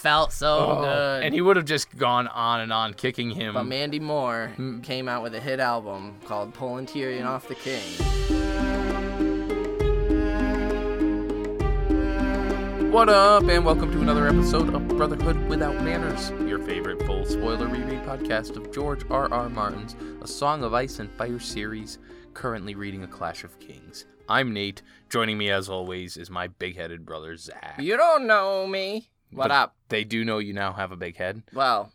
[0.00, 1.24] felt so good.
[1.24, 3.52] And he would have just gone on and on kicking him.
[3.54, 4.82] but Mandy Moore Mm.
[4.82, 7.82] came out with a hit album called Pulling Tyrion Off the King.
[12.90, 17.68] What up, and welcome to another episode of Brotherhood Without Manners, your favorite full spoiler
[17.68, 19.32] reread podcast of George R.
[19.32, 19.48] R.
[19.48, 21.98] Martin's A Song of Ice and Fire series,
[22.34, 24.06] currently reading A Clash of Kings.
[24.28, 24.82] I'm Nate.
[25.08, 27.76] Joining me, as always, is my big headed brother, Zach.
[27.78, 29.09] You don't know me.
[29.32, 29.76] What But up?
[29.88, 31.42] They do know you now have a big head.
[31.52, 31.92] Well,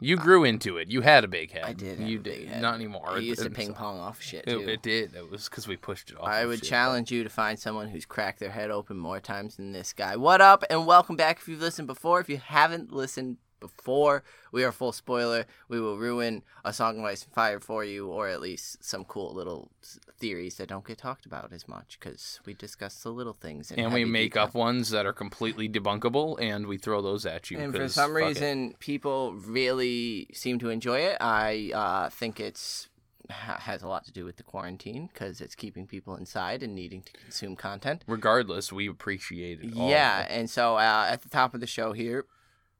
[0.00, 0.90] You grew into it.
[0.90, 1.64] You had a big head.
[1.64, 1.98] I did.
[2.00, 2.48] You did.
[2.48, 2.60] head.
[2.62, 3.08] Not anymore.
[3.08, 4.68] I used to ping pong off shit It, too.
[4.68, 5.14] it did.
[5.14, 6.26] It was because we pushed it off.
[6.26, 9.56] I would shit, challenge you to find someone who's cracked their head open more times
[9.56, 10.16] than this guy.
[10.16, 12.20] What up, and welcome back if you've listened before.
[12.20, 13.36] If you haven't listened
[13.68, 15.46] before, we are full spoiler.
[15.68, 19.04] We will ruin a Song of Ice and Fire for you, or at least some
[19.04, 19.70] cool little
[20.18, 23.72] theories that don't get talked about as much, because we discuss the little things.
[23.72, 24.44] And we make detail.
[24.44, 27.58] up ones that are completely debunkable, and we throw those at you.
[27.58, 28.26] And for some fuck it.
[28.26, 31.16] reason, people really seem to enjoy it.
[31.20, 32.88] I uh, think it's
[33.30, 37.02] has a lot to do with the quarantine because it's keeping people inside and needing
[37.02, 38.04] to consume content.
[38.06, 39.76] regardless, we appreciate it.
[39.76, 39.88] all.
[39.88, 42.26] Yeah, and so uh, at the top of the show here,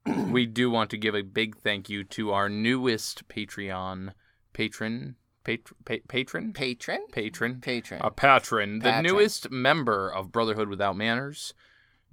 [0.05, 4.13] we do want to give a big thank you to our newest Patreon
[4.53, 8.01] patron, pat- pa- patron, patron, patron, patron.
[8.03, 9.03] a patron, the Patron.
[9.03, 11.53] newest member of Brotherhood Without Manners,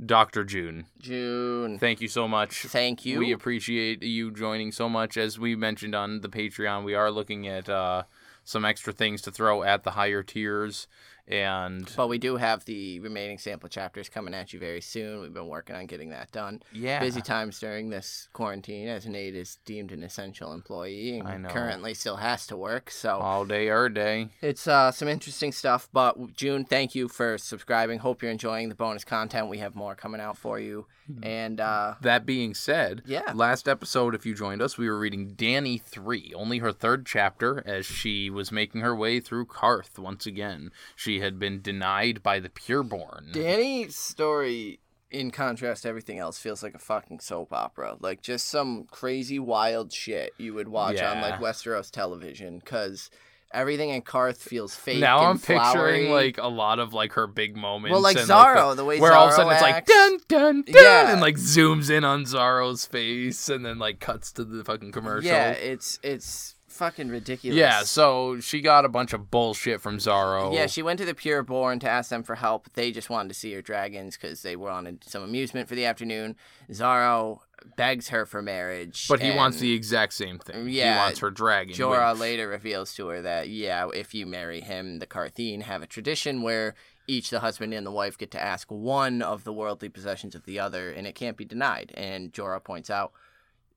[0.05, 0.87] Doctor June.
[0.98, 1.79] June.
[1.79, 2.63] Thank you so much.
[2.63, 3.19] Thank you.
[3.19, 5.17] We appreciate you joining so much.
[5.17, 8.05] As we mentioned on the Patreon, we are looking at uh,
[8.43, 10.89] some extra things to throw at the higher tiers.
[11.28, 15.20] And but we do have the remaining sample chapters coming at you very soon.
[15.20, 16.62] We've been working on getting that done.
[16.73, 21.95] yeah, Busy times during this quarantine, as Nate is deemed an essential employee and currently
[21.95, 22.91] still has to work.
[22.91, 27.39] So all day, or day It's uh, some interesting stuff, but June, thank you for
[27.39, 28.01] subscribing.
[28.01, 29.48] Hope you're enjoying the bonus content.
[29.48, 30.86] We have more coming out for you.
[31.23, 33.33] And uh, That being said, Yeah.
[33.34, 37.62] last episode, if you joined us, we were reading Dany 3, only her third chapter,
[37.67, 40.70] as she was making her way through Qarth once again.
[40.97, 43.33] She had been denied by the Pureborn.
[43.33, 47.97] Dany's story, in contrast to everything else, feels like a fucking soap opera.
[48.01, 53.09] Like just some crazy, wild shit you would watch on like Westeros television because
[53.55, 54.99] everything in Qarth feels fake.
[55.01, 57.93] now and I'm picturing like a lot of like her big moments.
[57.93, 59.87] Well, like and, Xaro, the, the way where all of a Xaro sudden it's like
[59.87, 61.13] dun dun dun, Yeah.
[61.13, 65.31] and like zooms in on Xaro's face, and then like cuts to the fucking commercial.
[65.31, 67.57] Yeah, it's it's fucking ridiculous.
[67.57, 70.55] Yeah, so she got a bunch of bullshit from Xaro.
[70.55, 72.69] Yeah, she went to the Pureborn to ask them for help.
[72.75, 75.85] They just wanted to see her dragons because they were on some amusement for the
[75.85, 76.37] afternoon.
[76.71, 77.41] Xaro
[77.77, 79.07] begs her for marriage.
[79.09, 80.69] but he wants the exact same thing.
[80.69, 81.75] Yeah, he wants her dragon.
[81.75, 85.83] Jorah which- later reveals to her that, yeah, if you marry him, the Qartheen have
[85.83, 86.75] a tradition where
[87.07, 90.45] each the husband and the wife get to ask one of the worldly possessions of
[90.45, 91.93] the other, and it can't be denied.
[91.95, 93.13] And Jorah points out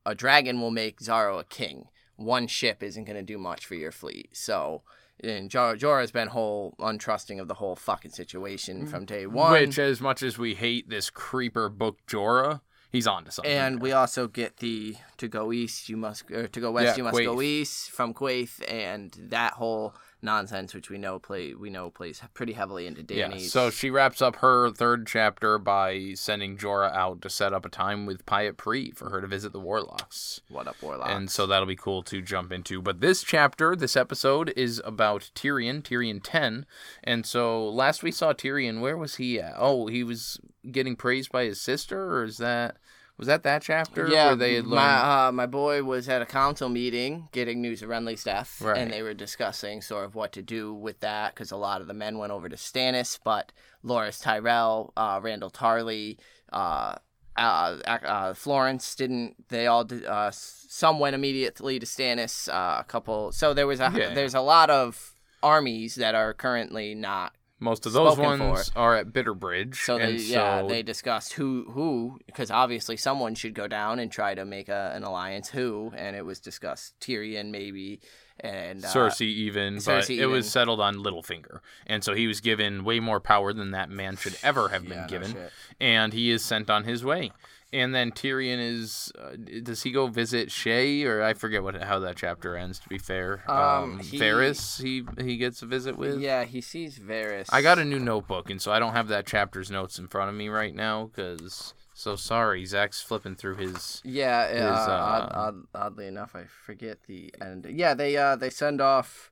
[0.06, 1.88] a dragon will make Xaro a king.
[2.16, 4.30] One ship isn't going to do much for your fleet.
[4.34, 4.84] So,
[5.22, 8.90] and Jorah, Jorah's been whole untrusting of the whole fucking situation mm.
[8.90, 9.52] from day one.
[9.52, 12.62] Which, as much as we hate this creeper book Jorah,
[12.92, 13.52] he's on to something.
[13.52, 16.96] and we also get the to go east you must or to go west Yeah,
[16.98, 19.94] you must go east from Quaithe and that whole
[20.26, 24.22] nonsense which we know play we know plays pretty heavily into yeah, so she wraps
[24.22, 28.58] up her third chapter by sending Jorah out to set up a time with Pyat
[28.58, 30.42] Pree for her to visit the Warlocks.
[30.50, 31.10] what up Warlock?
[31.10, 32.82] And so that'll be cool to jump into.
[32.82, 36.66] But this chapter, this episode, is about Tyrion, Tyrion 10.
[37.04, 39.54] And so last we saw Tyrion, where was he at?
[39.58, 40.40] Oh, he was
[40.72, 42.78] getting praised by his sister, or is that.
[43.18, 44.76] Was that that chapter yeah, where they had learned?
[44.76, 48.78] my uh, my boy was at a council meeting getting news of Renly's death, Right.
[48.78, 51.88] and they were discussing sort of what to do with that because a lot of
[51.88, 53.52] the men went over to Stannis, but
[53.86, 56.18] Loras Tyrell, uh, Randyll Tarly,
[56.52, 56.96] uh,
[57.38, 59.48] uh, uh, Florents didn't.
[59.50, 60.06] They all did.
[60.06, 62.50] Uh, some went immediately to Stannis.
[62.50, 63.32] Uh, a couple.
[63.32, 64.14] So there was a Yeah.
[64.14, 68.22] there's a lot of armies that are currently not Most of those for.
[68.22, 69.76] ones are at Bitterbridge.
[69.76, 74.00] So they and yeah so they discussed who who because obviously someone should go down
[74.00, 75.50] and try to make a, an alliance.
[75.50, 78.02] Who and it was discussed Tyrion maybe
[78.42, 82.42] and uh, Cersei even, but Cersei it was settled on Littlefinger, and so he was
[82.42, 85.52] given way more power than that man should ever have been Yeah, no given, shit.
[85.80, 87.32] and he is sent on his way.
[87.76, 92.00] And then Tyrion is uh, does he go visit Shae or I forget what how
[92.00, 92.80] that chapter ends.
[92.80, 96.22] To be fair, Um, he- Varys he he gets a visit with.
[96.22, 97.48] Yeah, he sees Varys.
[97.52, 100.30] I got a new notebook, and so I don't have that chapter's notes in front
[100.30, 101.74] of me right now because.
[101.98, 104.02] So sorry, Zach's flipping through his.
[104.04, 107.66] Yeah, uh, His, odd, uh, odd, oddly enough, I forget the end.
[107.70, 109.32] Yeah, they uh they send off.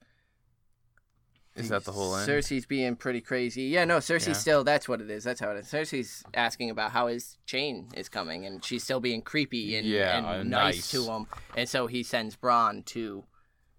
[1.55, 2.27] Is that the whole end?
[2.27, 3.63] Cersei's being pretty crazy.
[3.63, 4.33] Yeah, no, Cersei's Yeah.
[4.33, 4.63] still.
[4.63, 5.23] That's what it is.
[5.23, 5.67] That's how it is.
[5.67, 10.17] Cersei's asking about how his chain is coming, and she's still being creepy and, Yeah,
[10.17, 10.91] and uh, nice, nice.
[10.91, 11.27] to him.
[11.55, 13.23] And so he sends Bronn to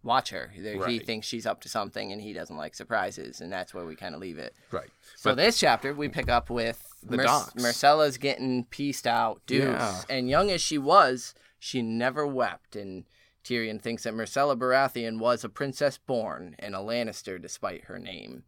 [0.04, 0.52] watch her.
[0.54, 1.04] He Right.
[1.04, 4.14] thinks she's up to something, and he doesn't like surprises, and that's where we kind
[4.14, 4.54] of leave it.
[4.70, 4.90] Right.
[5.16, 7.54] So But- this chapter we pick up with The Mer- docks.
[7.54, 10.02] Myrcella's getting pieced out, Deuce, Yeah.
[10.08, 12.76] and young as she was, she never wept.
[12.76, 13.04] And
[13.44, 18.44] Tyrion thinks that Myrcella Baratheon was a princess born and a Lannister despite her name.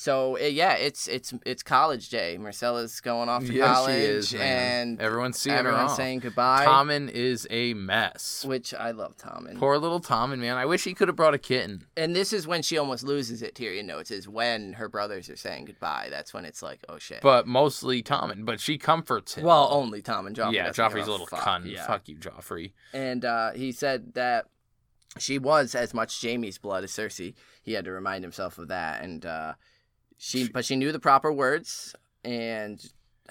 [0.00, 2.38] So uh, yeah, it's it's it's college day.
[2.40, 5.96] Myrcella's going off to Yes, college, she is, and Everyone's seeing her everyone's off.
[5.98, 6.64] saying goodbye.
[6.64, 8.42] Tommen is a mess.
[8.46, 9.58] which I love Tommen.
[9.58, 10.56] Poor little Tommen, man.
[10.56, 11.84] I wish he could have brought a kitten.
[11.98, 13.54] and this is when she almost loses it.
[13.54, 16.06] Tyrion notes is when her brothers are saying goodbye.
[16.08, 17.20] That's when it's like, oh shit.
[17.20, 18.46] But mostly Tommen.
[18.46, 19.44] But she comforts him.
[19.44, 20.54] Well, only Tom and Joffrey.
[20.54, 21.40] yeah, Joffrey's a little fuck.
[21.40, 21.70] cunt.
[21.70, 21.86] Yeah.
[21.86, 22.72] Fuck you, Joffrey.
[22.94, 24.46] And uh, he said that
[25.18, 27.34] she was as much Jaime's blood as Cersei.
[27.62, 29.02] He had to remind himself of that.
[29.02, 29.54] And uh,
[30.22, 32.78] she, but she knew the proper words and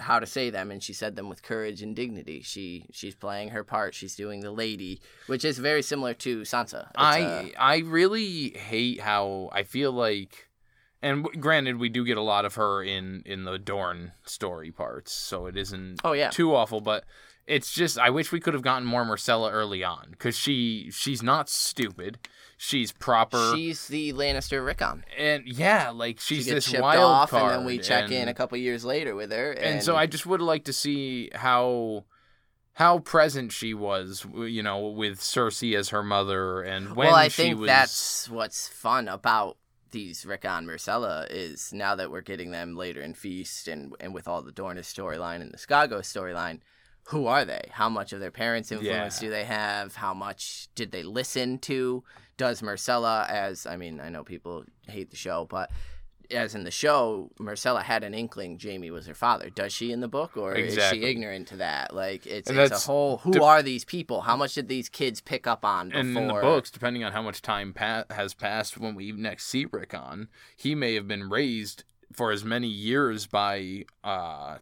[0.00, 2.42] how to say them, and she said them with courage and dignity.
[2.42, 3.94] She she's playing her part.
[3.94, 6.88] She's doing the lady, which is very similar to Sansa.
[6.88, 10.48] It's, I uh, I really hate how I feel like,
[11.00, 15.12] and granted, we do get a lot of her in in the Dorne story parts,
[15.12, 16.30] so it isn't oh yeah.
[16.30, 16.80] too awful.
[16.80, 17.04] But
[17.46, 21.22] it's just I wish we could have gotten more Myrcella early on because she she's
[21.22, 22.18] not stupid.
[22.62, 23.52] She's proper.
[23.54, 25.02] She's the Lannister Rickon.
[25.16, 28.28] and yeah, like She she's gets this wild off, card, and then we check in
[28.28, 29.52] a couple years later with her.
[29.52, 32.04] And, and so I just would like to see how
[32.74, 37.28] how present she was, you know, with Cersei as her mother, and when well, I
[37.28, 37.66] she think was.
[37.66, 39.56] that's what's fun about
[39.90, 44.28] these Rickon Myrcella is now that we're getting them later in Feast and and with
[44.28, 46.60] all the Dornish storyline and the Skago storyline.
[47.04, 47.70] Who are they?
[47.72, 49.28] How much of their parents' influence Yeah.
[49.28, 49.96] do they have?
[49.96, 52.04] How much did they listen to?
[52.40, 55.70] Does Myrcella, as I mean, I know people hate the show, but
[56.30, 59.50] as in the show, Myrcella had an inkling Jaime was her father.
[59.50, 61.94] Does she in the book, or is she ignorant to that?
[61.94, 63.18] Like, it's, And it's a whole.
[63.18, 64.22] Who de- are these people?
[64.22, 66.00] How much did these kids pick up on before?
[66.00, 69.44] and in the books, depending on how much time pa- has passed when we next
[69.44, 74.56] see Rickon, he may have been raised for as many years by uh,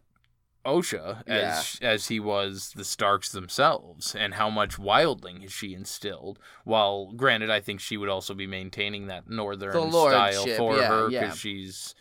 [0.65, 6.39] Osha as as he was the Starks themselves, and how much wildling has she instilled.
[6.63, 11.09] While granted, I think she would also be maintaining that northern style for yeah, her
[11.09, 11.21] yeah.
[11.21, 11.95] because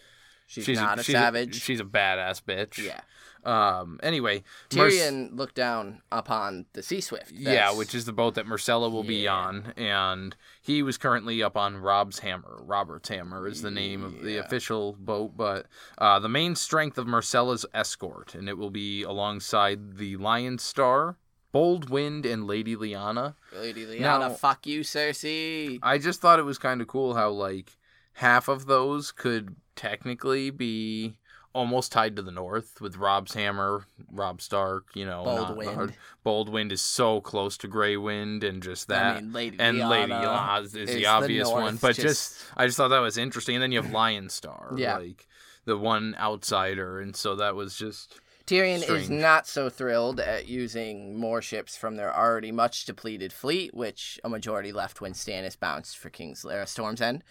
[0.48, 1.60] she's She's, not a she's savage.
[1.62, 2.84] she's a badass bitch.
[2.84, 3.00] yeah.
[3.44, 4.00] Um.
[4.02, 4.42] Anyway,
[4.74, 7.30] Merc- Tyrion looked down upon the Sea Swift.
[7.30, 11.56] Yeah, which is the boat that Myrcella will be on, and he was currently up
[11.56, 12.58] on Rob's Hammer.
[12.60, 15.66] Robert's Hammer is the name of the official boat, but
[15.98, 21.16] uh, the main strength of Myrcella's escort, and it will be alongside the Lion Star,
[21.52, 23.34] Bold Wind, and Lady Lyanna.
[23.56, 25.78] Lady Lyanna, Now- fuck you, Cersei.
[25.80, 27.77] I just thought it was kind of cool how like
[28.18, 31.16] half of those could technically be
[31.52, 35.92] almost tied to the north with Rob's hammer, Robb Stark, you know, Bold the Wind.
[36.24, 39.16] Bold Wind is so close to Grey Wind and just that.
[39.16, 42.66] I mean, Lady and Lady Lyanna is, is the obvious one, North, but just, I
[42.66, 43.54] just thought that was interesting.
[43.54, 44.98] And then you have Lion Star, Yeah.
[44.98, 45.28] like
[45.64, 51.16] the one outsider, and so that was just Tyrion is not so thrilled at using
[51.16, 55.98] more ships from their already much depleted fleet, which a majority left when Stannis bounced
[55.98, 57.22] for King's uh, Storm's End.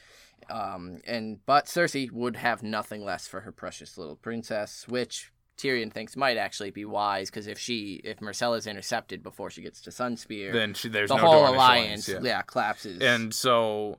[0.50, 5.92] Um, and but Cersei would have nothing less for her precious little princess, which Tyrion
[5.92, 9.90] thinks might actually be wise because if she if Myrcella's intercepted before she gets to
[9.90, 12.20] Sunspear, then she, there's the no whole Dornish alliance yeah.
[12.22, 12.42] yeah.
[12.44, 13.02] collapses.
[13.02, 13.98] And so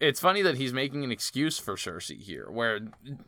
[0.00, 2.80] it's funny that he's making an excuse for Cersei here, where,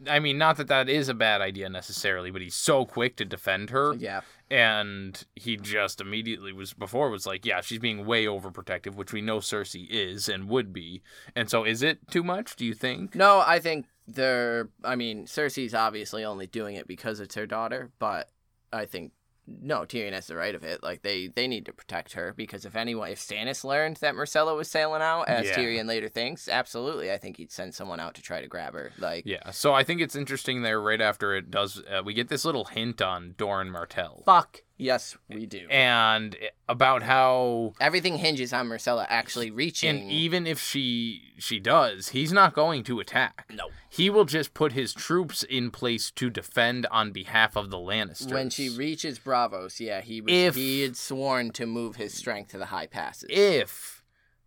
[0.08, 3.24] I mean, not that that is a bad idea necessarily, but he's so quick to
[3.26, 3.94] defend her.
[3.94, 9.12] yeah, And he just immediately was, before was like, yeah, she's being way overprotective, which
[9.12, 11.02] we know Cersei is and would be.
[11.36, 13.14] And so is it too much, do you think?
[13.14, 14.68] No, I think they're.
[14.82, 18.30] I mean, Cersei's obviously only doing it because it's her daughter, but
[18.72, 19.12] I think
[19.46, 20.82] no, Tyrion has the right of it.
[20.82, 24.56] Like they they need to protect her because if anyone, if Stannis learned that Myrcella
[24.56, 25.56] was sailing out, as Yeah.
[25.56, 28.92] Tyrion later thinks, absolutely, I think he'd send someone out to try to grab her.
[28.98, 29.50] Like, Yeah.
[29.50, 32.64] So I think it's interesting there right after it does, uh, we get this little
[32.66, 34.22] hint on Doran Martell.
[34.24, 35.66] fuck, yes, we do.
[35.70, 36.36] And
[36.68, 39.88] about how Everything hinges on Myrcella actually reaching.
[39.90, 43.46] and even if she she does, he's not going to attack.
[43.54, 47.78] no, He will just put his troops in place to defend on behalf of the
[47.78, 48.32] Lannisters.
[48.32, 52.50] when she reaches Braavos, yeah, he was If- he had sworn to move his strength
[52.52, 53.28] to the high passes.
[53.30, 54.02] if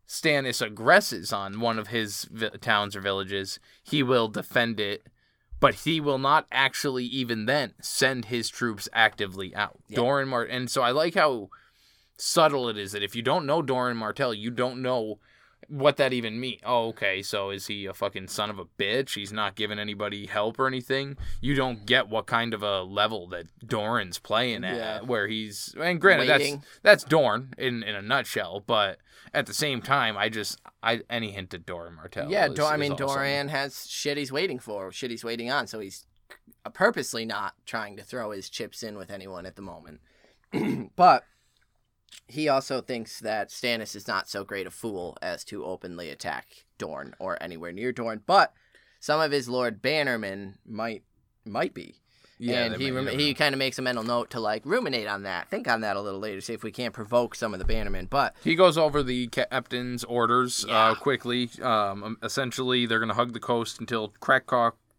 [0.08, 5.08] Stannis aggresses on one of his vi- towns or villages, he will defend it,
[5.60, 9.80] but he will not actually even then send his troops actively out.
[9.88, 9.98] Yeah.
[9.98, 11.50] Doran Mart, and so I like how
[12.18, 15.20] subtle it is that if you don't know Doran Martell, you don't know
[15.68, 16.60] what that even mean.
[16.66, 17.22] Oh, okay.
[17.22, 19.16] So is he a fucking son of a bitch?
[19.16, 21.18] He's not giving anybody help or anything.
[21.42, 25.02] You don't get what kind of a level that Doran's playing at, Yeah.
[25.02, 25.74] where he's.
[25.80, 26.64] And granted, Waiting.
[26.84, 28.64] that's that's Dorne in in a nutshell.
[28.66, 29.00] But
[29.34, 32.30] at the same time, I just I any hint at Doran Martell.
[32.32, 33.08] yeah, is- Dor- I mean, awesome.
[33.08, 36.06] Doran has shit he's waiting for, shit he's waiting on, so he's
[36.74, 40.00] purposely not trying to throw his chips in with anyone at the moment.
[40.96, 41.24] but
[42.28, 46.48] he also thinks that Stannis is not so great a fool as to openly attack
[46.78, 48.54] Dorne or anywhere near Dorne, but
[49.00, 51.04] some of his Lord Bannermen might
[51.46, 51.96] might be.
[52.38, 55.24] Yeah, and he rem- he kind of makes a mental note to like ruminate on
[55.24, 57.66] that, think on that a little later, see if we can't provoke some of the
[57.74, 58.10] Bannermen.
[58.10, 60.90] But He goes over the captain's orders Yeah.
[60.90, 61.50] uh, quickly.
[61.62, 64.10] Um, essentially, they're going to hug the coast until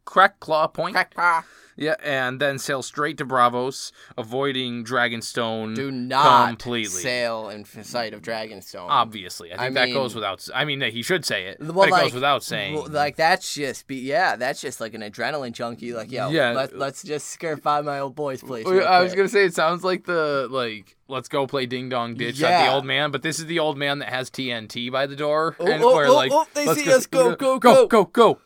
[0.07, 0.95] Crackclaw, Crackclaw Point.
[0.95, 1.45] crack,
[1.79, 7.03] Yeah, and then sail straight to Braavos, avoiding Dragonstone do not completely.
[7.03, 8.87] sail in sight of Dragonstone.
[8.89, 10.49] Obviously, I think I that mean- goes without.
[10.55, 12.75] I mean, he should say it, Well, but it like- goes without saying.
[12.77, 15.93] Well, like that's just be yeah, that's just like an adrenaline junkie.
[15.93, 16.53] Like yo, Yeah.
[16.53, 18.67] let, let's just skirt by my old boy's place.
[18.67, 22.43] I was gonna say it sounds like the like let's go play ding dong ditch
[22.43, 25.15] at the old man, but this is the old man that has TNT by the
[25.17, 27.87] door, Oh, and oh, we're oh, like, oh, they see go, us, go, go, go,
[27.87, 28.39] go, go.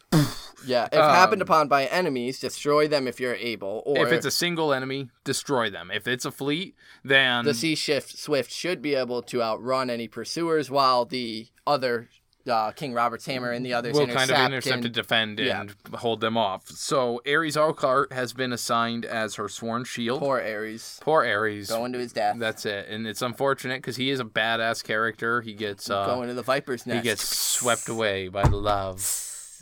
[0.67, 0.87] Yeah.
[0.87, 3.83] If happened um, upon by enemies, destroy them if you're able.
[3.87, 5.91] Or If it's a single enemy, destroy them.
[5.91, 6.75] If it's a fleet,
[7.05, 12.09] then the Sea Shift Swift should be able to outrun any pursuers, while the other
[12.49, 15.61] uh, King Robert's hammer and the others will kind of intercept and- and defend yeah.
[15.61, 16.69] and hold them off.
[16.69, 20.21] So Arys Oakheart has been assigned as her sworn shield.
[20.21, 21.69] Poor Arys Poor Arys.
[21.69, 22.37] going to his death.
[22.39, 25.41] That's it, and it's unfortunate because he is a badass character.
[25.43, 29.01] He gets uh, going to the Viper's he gets swept away by love,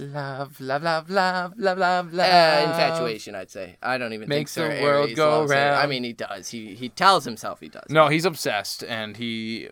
[0.00, 2.26] love, love, love, love, love, love, love.
[2.32, 3.76] Uh, infatuation, I'd say.
[3.82, 5.74] I don't even Makes think Sir the world Arys go loves her.
[5.74, 6.48] I mean, he does.
[6.48, 7.84] He he tells himself he does.
[7.90, 9.68] No, he's obsessed, and he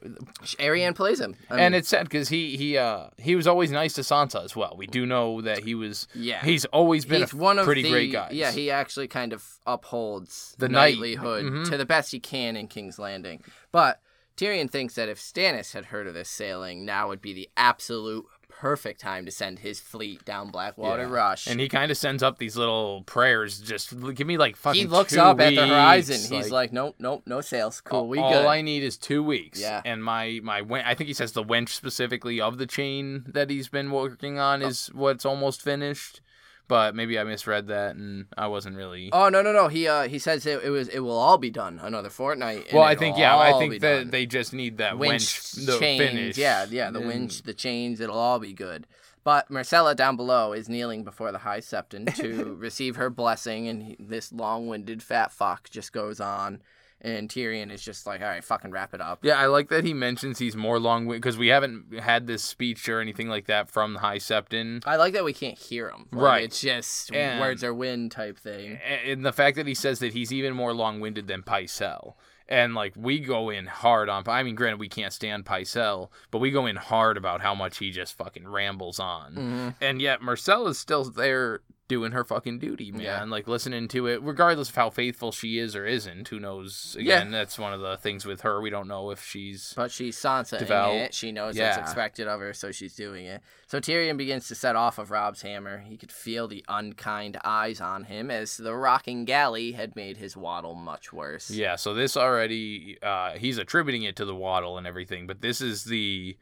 [0.59, 1.37] Arianne plays him.
[1.51, 4.45] I and mean, it's sad because he he uh he was always nice to Sansa
[4.45, 4.75] as well.
[4.77, 6.07] We do know that he was.
[6.15, 6.43] Yeah.
[6.45, 8.33] he's always been he's a one of pretty the, great guys.
[8.33, 10.97] Yeah, he actually kind of upholds The knight.
[10.99, 11.71] knightlyhood Mhm.
[11.71, 13.43] to the best he can in King's Landing.
[13.73, 14.01] But
[14.37, 18.27] Tyrion thinks that if Stannis had heard of this sailing, now would be the absolute
[18.59, 21.09] perfect time to send his fleet down Blackwater Yeah.
[21.13, 21.47] Rush.
[21.47, 23.61] And he kind of sends up these little prayers.
[23.61, 24.81] Just give me like fucking.
[24.81, 26.15] he looks up at the horizon.
[26.17, 27.81] weeks, He's like, nope, nope, no sails.
[27.81, 28.47] Cool, all, we all good.
[28.47, 29.61] I need is two weeks.
[29.61, 29.83] Yeah.
[29.85, 33.69] And my my I think he says the wench specifically of the chain that he's
[33.69, 34.67] been working on Oh.
[34.69, 36.21] is what's almost finished.
[36.69, 39.11] But maybe I misread that and I wasn't really.
[39.13, 39.69] Oh no no no!
[39.69, 42.65] He uh he says it, it was it will all be done another fortnight.
[42.69, 44.11] and well, I think yeah, I think that done.
[44.11, 46.01] they just need that winch wench, the chains.
[46.03, 46.39] finish.
[46.39, 48.87] Yeah, yeah, the and- winch, the chains, it'll all be good.
[49.23, 53.83] But Marcella down below is kneeling before the High Septon to receive her blessing, and
[53.83, 56.63] he, this long-winded fat fuck just goes on,
[57.01, 59.85] and Tyrion is just like, "All right, fucking wrap it up." Yeah, I like that
[59.85, 63.47] he mentions he's more long winded because we haven't had this speech or anything like
[63.47, 64.83] that from the High Septon.
[64.87, 66.07] I like that we can't hear him.
[66.13, 66.45] Like, Right.
[66.45, 68.79] it's just And- words are wind type thing.
[69.05, 72.15] and the fact that he says that he's even more long-winded than Pycelle.
[72.49, 76.39] And like we go in hard on I mean granted we can't stand Pycelle, but
[76.39, 79.35] we go in hard about how much he just fucking rambles on.
[79.35, 79.75] Mhm.
[79.81, 83.01] And yet Marcel is still there doing her fucking duty, man.
[83.01, 83.25] Yeah.
[83.25, 86.29] Like listening to it, regardless of how faithful she is or isn't.
[86.29, 86.97] Who knows?
[86.99, 87.19] Yeah.
[87.19, 88.61] Again, that's one of the things with her.
[88.61, 90.95] We don't know if she's But she's Sansa Devout.
[90.95, 91.15] it.
[91.15, 91.69] She knows Yeah.
[91.69, 93.41] what's expected of her, so she's doing it.
[93.69, 95.79] So Tyrion begins to set off of Rob's hammer.
[95.81, 100.37] He could feel the unkind eyes on him as the rocking galley had made his
[100.37, 101.51] waddle much worse.
[101.51, 105.61] Yeah, so this already uh, he's attributing it to the waddle and everything, but this
[105.61, 106.37] is the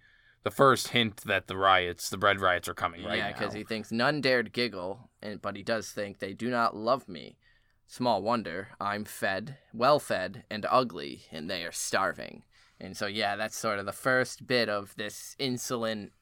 [0.45, 3.65] the first hint that the riots, the bread riots, are coming right yeah, because he
[3.65, 7.39] thinks none dared giggle, and but he does think they do not love me.
[7.87, 12.45] Small wonder, I'm fed, well fed, and ugly, and they are starving.
[12.81, 16.13] And so, yeah, that's sort of the first bit of this insolent,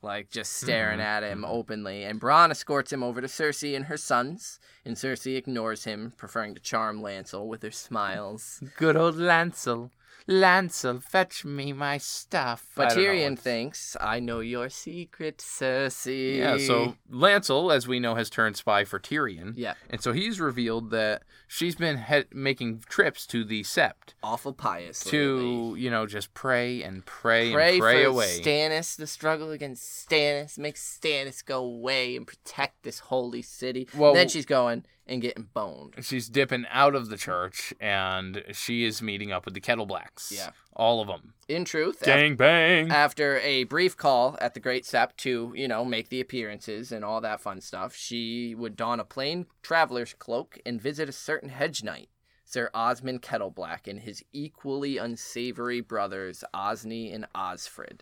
[0.00, 2.04] like just staring Mhm, at him openly.
[2.04, 6.54] And Bronn escorts him over to Cersei and her sons, and Cersei ignores him, preferring
[6.54, 8.62] to charm Lancel with her smiles.
[8.76, 9.90] Good old Lancel,
[10.28, 12.68] Lancel, fetch me my stuff.
[12.74, 16.36] But I don't know Tyrion thinks, I know your secret, Cersei.
[16.36, 19.54] Yeah, so Lancel, as we know, has turned spy for Tyrion.
[19.56, 24.52] Yeah, And so he's revealed that she's been he- making trips to the Sept awful
[24.52, 25.00] pious.
[25.04, 28.40] to, you know, just pray and pray, pray, and pray for away.
[28.40, 33.88] Stannis, the struggle against Stannis, make Stannis go away and protect this holy city.
[33.96, 35.94] Well- then she's going and getting boned.
[36.02, 40.32] She's dipping out of the church and she is meeting up with the Kettle Blacks.
[40.34, 40.50] Yeah.
[40.74, 41.34] All of them.
[41.48, 42.90] In truth, af- Gang bang.
[42.90, 47.04] after a brief call at the Great Sept to, you know, make the appearances and
[47.04, 51.48] all that fun stuff, she would don a plain traveler's cloak and visit a certain
[51.48, 52.10] hedge knight,
[52.44, 58.00] Sir Osmond Kettleblack, and his equally unsavory brothers, Osney and Osfrid.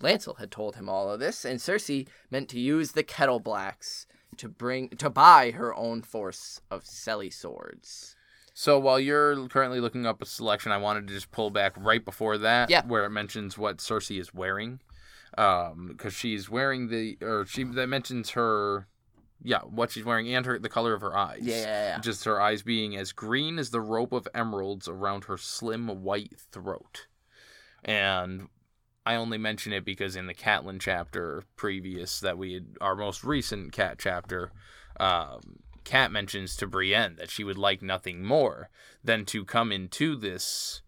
[0.00, 4.06] Lancel had told him all of this, and Cersei meant to use the Kettle Blacks
[4.36, 8.14] to bring to buy her own force of Selly swords.
[8.54, 12.04] So while you're currently looking up a selection, I wanted to just pull back right
[12.04, 12.84] before that, Yeah.
[12.84, 14.80] where it mentions what Cersei is wearing,
[15.36, 18.88] Um, because she's wearing the or she that mentions her,
[19.42, 21.40] yeah, what she's wearing and her the color of her eyes.
[21.42, 21.98] Yeah, yeah, yeah.
[22.00, 26.34] Just her eyes being as green as the rope of emeralds around her slim white
[26.52, 27.06] throat,
[27.84, 28.48] and.
[29.08, 33.24] I only mention it because in the Catelyn chapter previous that we had, our most
[33.24, 34.52] recent cat chapter,
[35.00, 38.68] um, Cat mentions to Brienne that she would like nothing more
[39.02, 40.82] than to come into this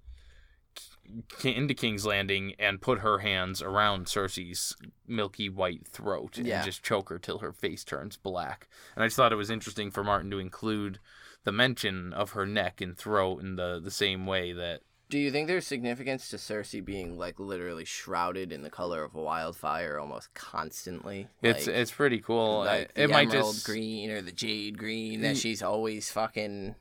[1.43, 4.77] into King's Landing and put her hands around Cersei's
[5.09, 6.57] milky white throat Yeah.
[6.57, 8.69] and just choke her till her face turns black.
[8.95, 11.01] And I just thought it was interesting for Martin to include
[11.45, 15.31] the mention of her neck and throat in the the same way that Do you
[15.33, 19.99] think there's significance to Cersei being like literally shrouded in the color of a wildfire
[19.99, 21.27] almost constantly?
[21.43, 22.61] it's Like- it's pretty cool.
[22.61, 25.43] like it might emerald just green or the jade green that Mm.
[25.43, 26.77] she's always fucking.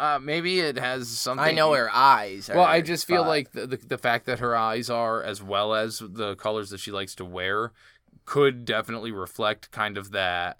[0.00, 1.44] uh, maybe it has something.
[1.46, 2.48] I know her eyes.
[2.52, 5.72] Well, I just feel like the, the the fact that her eyes are as well
[5.74, 7.72] as the colors that she likes to wear
[8.24, 10.58] could definitely reflect kind of that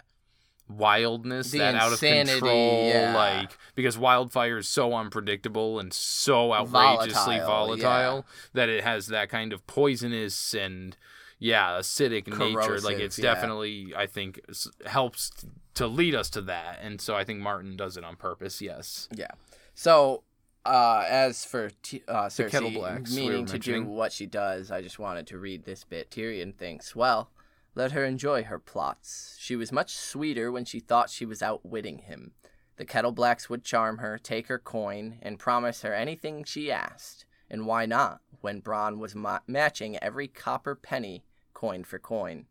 [0.67, 3.15] wildness, The that out of insanity, control, yeah.
[3.15, 9.29] like because wildfire is so unpredictable and so outrageously Volatile, volatile, that it has that
[9.29, 10.97] kind of poisonous and
[11.39, 12.79] yeah acidic nature.
[12.79, 13.33] Like it's yeah.
[13.33, 14.39] definitely I think
[14.85, 15.31] helps
[15.75, 18.61] to lead us to that, and so I think Martin does it on purpose.
[18.61, 19.07] Yes.
[19.13, 19.31] Yeah.
[19.73, 20.23] So,
[20.65, 24.81] uh, as for T- uh, Cersei Blacks we meaning to do what she does, I
[24.81, 26.09] just wanted to read this bit.
[26.09, 27.29] Tyrion thinks, well,
[27.75, 29.35] let her enjoy her plots.
[29.39, 32.31] She was much sweeter when she thought she was outwitting him.
[32.77, 37.25] The Kettle Blacks would charm her, take her coin, and promise her anything she asked.
[37.49, 42.47] And why not, when Bronn was ma- matching every copper penny, coin for coin?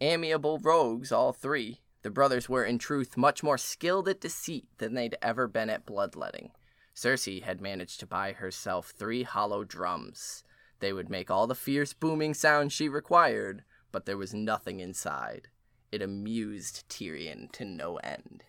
[0.00, 1.80] Amiable rogues, all three.
[2.02, 5.84] The brothers were, in truth, much more skilled at deceit than they'd ever been at
[5.84, 6.52] bloodletting.
[6.94, 10.42] Cersei had managed to buy herself three hollow drums.
[10.80, 15.48] They would make all the fierce booming sounds she required, but there was nothing inside.
[15.92, 18.44] It amused Tyrion to no end.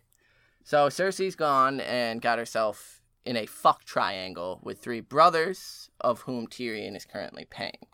[0.63, 6.47] So Cersei's gone and got herself in a fuck triangle with three brothers, of whom
[6.47, 7.87] Tyrion is currently paying.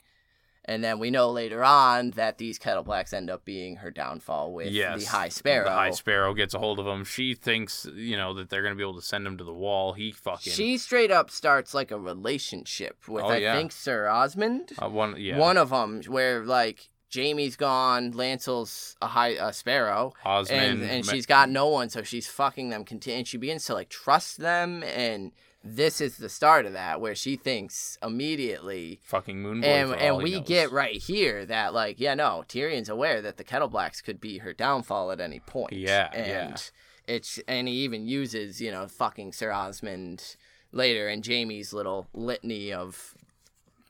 [0.69, 4.51] And then we know later on that these Kettle Blacks end up being her downfall
[4.51, 5.05] with yes.
[5.05, 5.63] the High Sparrow.
[5.63, 7.05] The High Sparrow gets a hold of him.
[7.05, 9.53] She thinks, you know, that they're going to be able to send him to the
[9.53, 9.93] wall.
[9.93, 10.51] He fucking.
[10.51, 13.55] She straight up starts like a relationship with Oh, I yeah.
[13.55, 14.73] think Sir Osmond.
[14.77, 15.37] Uh, one, yeah.
[15.37, 20.81] One of them where like Jaime's gone, Lancel's a high a sparrow, Osmond.
[20.81, 22.83] and and she's got no one, so she's fucking them.
[22.83, 25.31] Conti- and she begins to like trust them, and
[25.63, 28.99] this is the start of that where she thinks immediately.
[29.03, 30.47] Fucking Moon And, and we knows.
[30.47, 34.37] get right here that like yeah no Tyrion's aware that the Kettle Blacks could be
[34.39, 36.55] her downfall at any point Yeah, and yeah.
[37.15, 40.35] it's and he even uses you know fucking Sir Osmond
[40.71, 43.15] later in Jaime's little litany of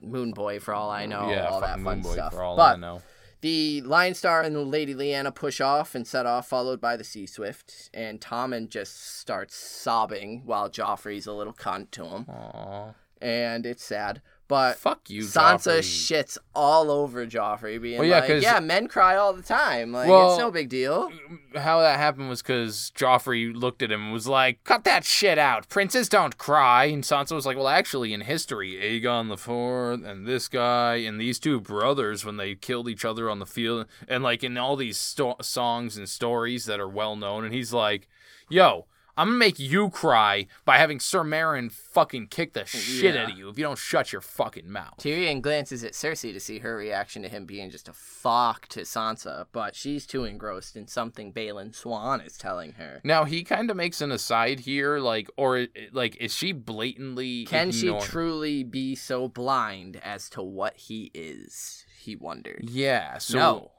[0.02, 2.56] Moon Boy for all I know yeah, all that fun Moon Boy stuff for all
[2.56, 3.02] but I know.
[3.42, 7.04] the Lion Star and the Lady Lyanna push off and set off, followed by the
[7.04, 7.90] Sea Swift.
[7.94, 12.26] And Tommen just starts sobbing while Joffrey's a little cunt to him.
[12.30, 12.94] Aw.
[13.22, 14.22] And it's sad.
[14.50, 15.82] But Fuck you, Sansa Joffrey.
[15.82, 19.92] shits all over Joffrey, being Well, yeah, like, 'cause- yeah, men cry all the time.
[19.92, 21.12] Like, Well- it's no big deal.
[21.54, 25.04] Uh, how that happened was because Joffrey looked at him and was like, "Cut that
[25.04, 25.68] shit out.
[25.68, 30.26] Princes don't cry." And Sansa was like, "Well, actually, in history, Aegon the Fourth and
[30.26, 34.24] this guy and these two brothers, when they killed each other on the field, and
[34.24, 38.08] like in all these sto- songs and stories that are well known." And he's like,
[38.50, 38.86] "Yo."
[39.18, 43.24] I'm gonna make you cry by having Sir Meryn fucking kick the shit Yeah.
[43.24, 44.98] out of you if you don't shut your fucking mouth.
[45.00, 48.82] Tyrion glances at Cersei to see her reaction to him being just a fuck to
[48.82, 53.02] Sansa, but she's too engrossed in something Balon Swann is telling her.
[53.04, 57.46] Now he kind of makes an aside here, like, or like, is she blatantly?
[57.46, 61.86] Can she truly be so blind as to what he is?
[62.00, 62.70] He wondered.
[62.70, 63.18] Yeah.
[63.18, 63.72] So no.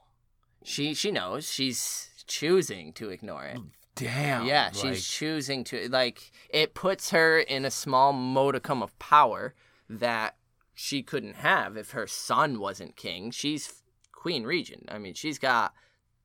[0.63, 1.49] She she knows.
[1.49, 3.57] She's choosing to ignore it.
[3.57, 3.69] Mm.
[3.99, 4.45] Damn.
[4.45, 9.53] yeah, like, she's choosing to like it puts her in a small modicum of power
[9.89, 10.35] that
[10.73, 13.31] she couldn't have if her son wasn't king.
[13.31, 14.85] She's queen regent.
[14.89, 15.73] I mean, she's got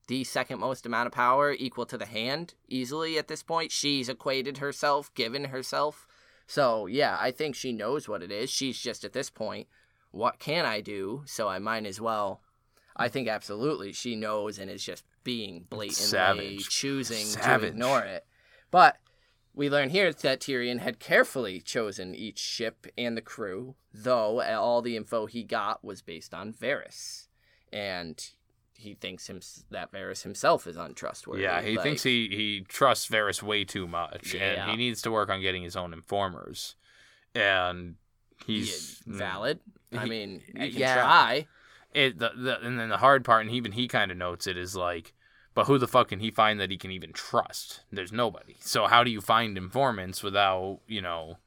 [0.07, 3.73] the second most amount of power equal to the hand easily at this point.
[3.73, 6.07] She's equated herself, given herself.
[6.47, 8.51] So, yeah, I think she knows what it is.
[8.51, 9.67] She's just at this point,
[10.11, 11.23] what can I do?
[11.27, 12.43] So I might as well.
[12.97, 16.69] I think absolutely she knows and is just being blatantly Savage.
[16.69, 18.27] choosing to ignore it.
[18.71, 18.99] But
[19.57, 24.83] We learn here that Tyrion had carefully chosen each ship and the crew, though all
[24.83, 27.29] the info he got was based on Varys.
[27.73, 28.21] And
[28.77, 31.43] he thinks him, that Varys himself is untrustworthy.
[31.45, 34.43] Yeah, he Like, thinks he, he trusts Varys way too much, Yeah.
[34.63, 36.75] and he needs to work on getting his own informers.
[37.33, 37.95] And
[38.47, 39.61] he's yeah, mm, valid.
[39.97, 40.95] I mean, you yeah.
[40.97, 41.47] try.
[41.95, 44.57] It the, the and then the hard part, and even he kind of notes it
[44.57, 45.15] is like,
[45.55, 47.83] but who the fuck can he find that he can even trust?
[47.93, 48.57] There's nobody.
[48.61, 51.39] So how do you find informants without you know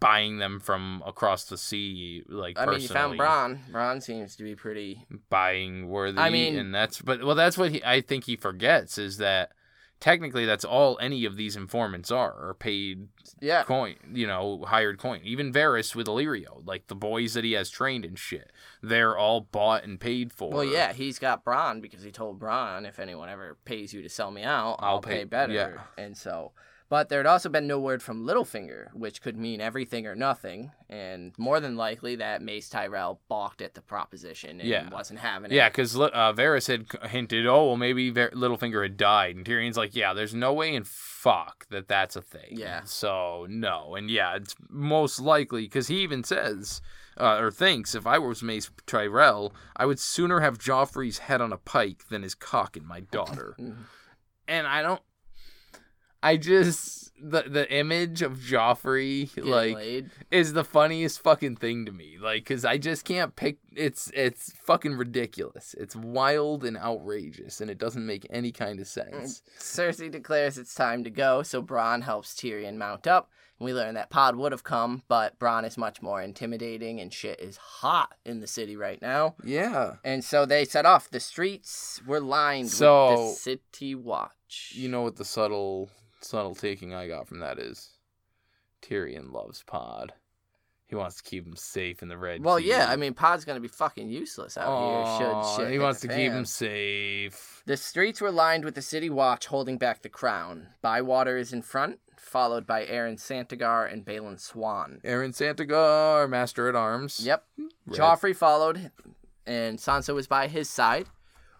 [0.00, 2.22] buying them from across the sea?
[2.28, 3.18] Like I mean, you found?
[3.18, 3.58] Bronn.
[3.70, 5.06] Bronn seems to be pretty.
[5.28, 6.18] buying worthy.
[6.18, 9.52] I mean- and that's but well, that's what he, I think he forgets is that
[10.00, 13.08] technically that's all any of these informants are are paid
[13.40, 13.62] Yeah.
[13.64, 15.20] coin, you know, hired coin.
[15.24, 18.50] Even Varys with Illyrio, like the boys that he has trained and shit,
[18.82, 20.50] they're all bought and paid for.
[20.50, 24.08] Well, yeah, he's got Bronn because he told Bronn if anyone ever pays you to
[24.08, 25.52] sell me out, I'll, I'll pay, pay- better.
[25.52, 26.02] yeah.
[26.02, 26.52] And so,
[26.88, 30.72] but there had also been no word from Littlefinger, which could mean everything or nothing.
[30.88, 34.88] And more than likely, that Mace Tyrell balked at the proposition and Yeah.
[34.88, 35.54] wasn't having it.
[35.54, 39.36] Yeah, because uh, Varys had hinted, oh, well, maybe Var- Littlefinger had died.
[39.36, 42.52] And Tyrion's like, yeah, there's no way in fuck that that's a thing.
[42.52, 42.82] Yeah.
[42.84, 43.94] So, no.
[43.94, 46.80] And yeah, it's most likely, because he even says,
[47.20, 51.52] uh, or thinks, if I was Mace Tyrell, I would sooner have Joffrey's head on
[51.52, 53.56] a pike than his cock in my daughter.
[53.60, 53.76] Mhm.
[54.46, 55.02] and I don't.
[56.22, 60.10] I just the the image of Joffrey Getting like laid.
[60.30, 62.16] is the funniest fucking thing to me.
[62.20, 63.58] Like, cause I just can't pick.
[63.74, 65.74] It's it's fucking ridiculous.
[65.78, 69.42] It's wild and outrageous, and it doesn't make any kind of sense.
[69.58, 69.60] Mm.
[69.60, 73.30] Cersei declares it's time to go, so Bronn helps Tyrion mount up.
[73.60, 77.40] We learn that Pod would have come, but Bronn is much more intimidating, and shit
[77.40, 79.34] is hot in the city right now.
[79.42, 81.10] Yeah, And so they set off.
[81.10, 84.72] The streets were lined with the city watch.
[84.76, 87.90] you know what the subtle subtle taking I got from that is.
[88.82, 90.12] Tyrion loves Pod.
[90.86, 93.60] He wants to keep him safe in the Red well, yeah, I mean, Pod's gonna
[93.60, 95.28] be fucking useless out Aw, here.
[95.28, 97.62] Should shit he wants to keep him safe.
[97.66, 100.68] The streets were lined with the city watch holding back the crown.
[100.80, 105.00] Bywater is in front, followed by Aron Santagar and Balon Swann.
[105.04, 107.20] Aron Santagar, Master at Arms.
[107.22, 107.44] Yep.
[107.58, 107.98] Red.
[107.98, 108.90] Joffrey followed,
[109.46, 111.06] and Sansa was by his side,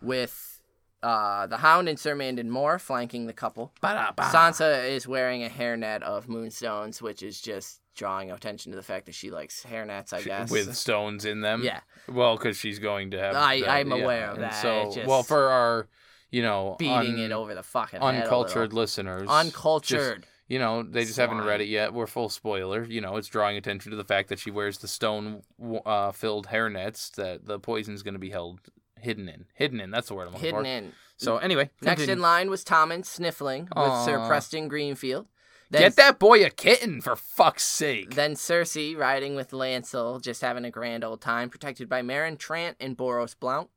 [0.01, 0.58] with
[1.03, 3.73] uh, the Hound and Sir Mandon Moore flanking the couple.
[3.81, 4.23] Ba-da-ba.
[4.25, 9.07] Sansa is wearing a hairnet of moonstones, which is just drawing attention to the fact
[9.07, 10.51] that she likes hairnets, I guess.
[10.51, 11.63] with stones in them.
[11.65, 13.35] yeah, Well, because she's going to have.
[13.35, 15.89] I- the- I'm yeah, aware of and that, So, just- well, for our,
[16.31, 20.21] you know, beating un- it over the fucking uncultured listeners, Uncultured.
[20.23, 21.93] just, you know, they just haven't read it yet.
[21.93, 22.85] We're full spoiler.
[22.85, 25.43] You know, it's drawing attention to the fact that she wears the stone
[25.85, 28.61] uh, filled hairnets that the poison's going to be held
[29.01, 29.47] hidden in.
[29.55, 29.91] Hidden in.
[29.91, 30.63] That's the word I'm looking for.
[30.65, 30.87] hidden for.
[30.89, 30.93] in.
[31.17, 32.13] So anyway, Next continue.
[32.15, 35.27] in line was Tommen sniffling with Sir Preston Greenfield.
[35.71, 38.15] Then, Get that boy a kitten for fuck's sake.
[38.15, 42.77] Then Cersei riding with Lancel, just having a grand old time, protected by Meryn Trant
[42.81, 43.69] and Boros Blount.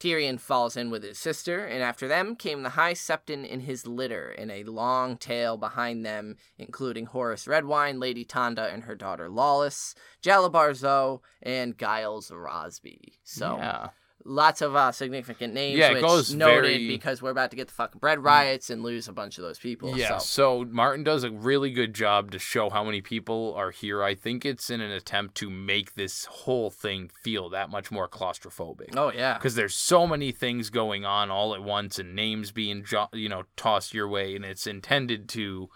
[0.00, 3.86] Tyrion falls in with his sister, and after them came the High Septon in his
[3.86, 9.28] litter, in a long tail behind them, including Horas Redwyne, Lady Tanda, and her daughter
[9.28, 13.14] Lollys, Jalabhar Xho, and Giles Rosby.
[13.24, 13.88] So yeah.
[14.24, 17.56] Lots of uh, significant names, Yeah, it which goes noted very- because we're about to
[17.56, 19.96] get the fucking bread riots and lose a bunch of those people.
[19.96, 20.64] Yeah, So.
[20.64, 24.02] so Martin does a really good job to show how many people are here.
[24.02, 28.08] I think it's in an attempt to make this whole thing feel that much more
[28.08, 28.96] claustrophobic.
[28.96, 29.34] Oh yeah.
[29.34, 33.28] Because there's so many things going on all at once and names being jo- you
[33.28, 35.70] know tossed your way, and it's intended to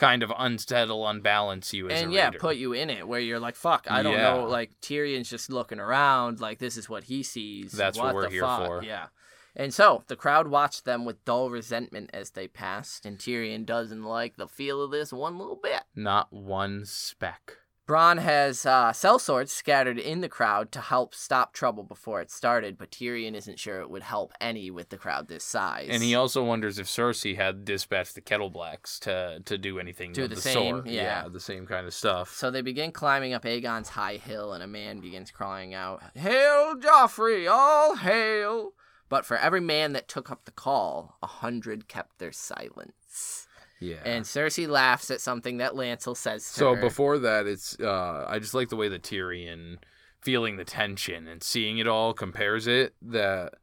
[0.00, 2.38] kind of unsettle, unbalance you as and yeah, reader.
[2.38, 4.32] put you in it where you're like, fuck, I don't Yeah.
[4.34, 4.44] know.
[4.46, 7.72] Like Tyrion's just looking around, like this is what he sees.
[7.72, 8.66] That's what we're the here fuck?
[8.66, 8.82] for.
[8.82, 9.06] Yeah.
[9.54, 14.02] And so the crowd watched them with dull resentment as they passed, and Tyrion doesn't
[14.04, 15.82] like the feel of this one little bit.
[15.94, 17.58] Not one speck.
[17.90, 22.78] Bronn has uh, sellswords scattered in the crowd to help stop trouble before it started,
[22.78, 25.88] but Tyrion isn't sure it would help any with the crowd this size.
[25.90, 30.12] And he also wonders if Cersei had dispatched the Kettle Blacks to to do anything
[30.12, 30.86] Do the the, same, sort.
[30.86, 31.26] yeah.
[31.28, 32.32] the same kind of stuff.
[32.32, 36.76] So they begin climbing up Aegon's high hill, and a man begins crying out, Hail
[36.76, 38.70] Joffrey, all hail!
[39.08, 43.48] But for every man that took up the call, a hundred kept their silence.
[43.80, 43.96] Yeah.
[44.04, 46.80] And Cersei laughs at something that Lancel says to So her.
[46.80, 49.78] before that, it's uh, I just like the way that Tyrion
[50.20, 53.54] feeling the tension and seeing it all compares it that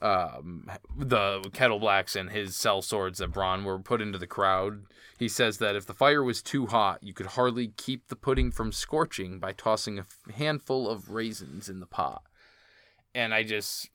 [0.00, 4.84] um, the kettle blacks and his sellswords that Bronn were put into the crowd.
[5.18, 8.50] He says that if the fire was too hot, you could hardly keep the pudding
[8.52, 12.22] from scorching by tossing a handful of raisins in the pot.
[13.14, 13.90] And I just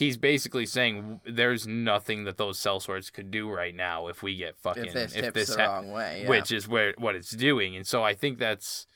[0.00, 4.56] he's basically saying there's nothing that those sellswords could do right now if we get
[4.56, 6.28] fucking if this tips the ha- wrong way, yeah.
[6.30, 7.76] which is where what it's doing.
[7.76, 8.86] And so I think that's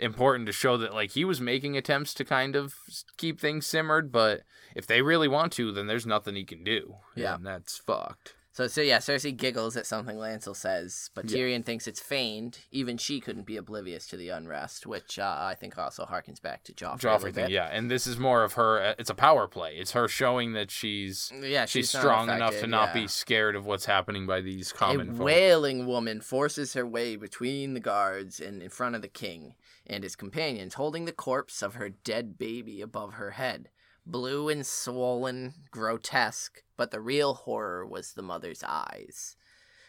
[0.00, 2.74] important to show that like he was making attempts to kind of
[3.16, 4.42] keep things simmered, but
[4.74, 6.96] if they really want to, then there's nothing he can do.
[7.14, 7.36] Yeah.
[7.36, 8.34] and that's fucked.
[8.58, 11.38] So, so yeah, Cersei giggles at something Lancel says, but Yeah.
[11.38, 12.58] Tyrion thinks it's feigned.
[12.72, 16.64] Even she couldn't be oblivious to the unrest, which uh, I think also harkens back
[16.64, 16.98] to Joffrey.
[16.98, 17.50] Joffrey thing, bit.
[17.50, 18.82] yeah, and this is more of her.
[18.82, 19.76] uh, It's a power play.
[19.76, 23.02] It's her showing that she's Yeah, she's, she's, strong enough to not yeah.
[23.02, 25.24] be scared of what's happening by these common a folk.
[25.24, 29.54] wailing woman forces her way between the guards and in front of the king
[29.86, 33.68] and his companions, holding the corpse of her dead baby above her head.
[34.08, 39.36] Blue and swollen, grotesque, but the real horror was the mother's eyes.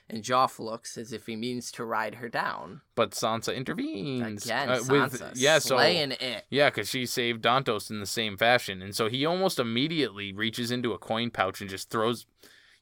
[0.09, 2.81] And Joff looks as if he means to ride her down.
[2.95, 6.45] But Sansa intervenes Again, uh, Sansa yeah, so slaying it.
[6.49, 10.69] yeah, because she saved Dontos in the same fashion, and so he almost immediately reaches
[10.71, 12.25] into a coin pouch and just throws.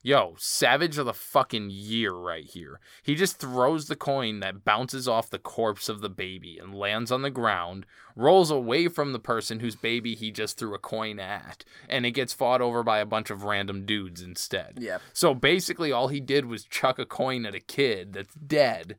[0.00, 2.78] Yo, Savage of the fucking year right here.
[3.02, 7.10] He just throws the coin that bounces off the corpse of the baby and lands
[7.10, 7.84] on the ground,
[8.14, 12.12] rolls away from the person whose baby he just threw a coin at, and it
[12.12, 14.74] gets fought over by a bunch of random dudes instead.
[14.78, 15.02] Yep.
[15.12, 18.96] So basically, all he did was chuck a coin at a kid that's dead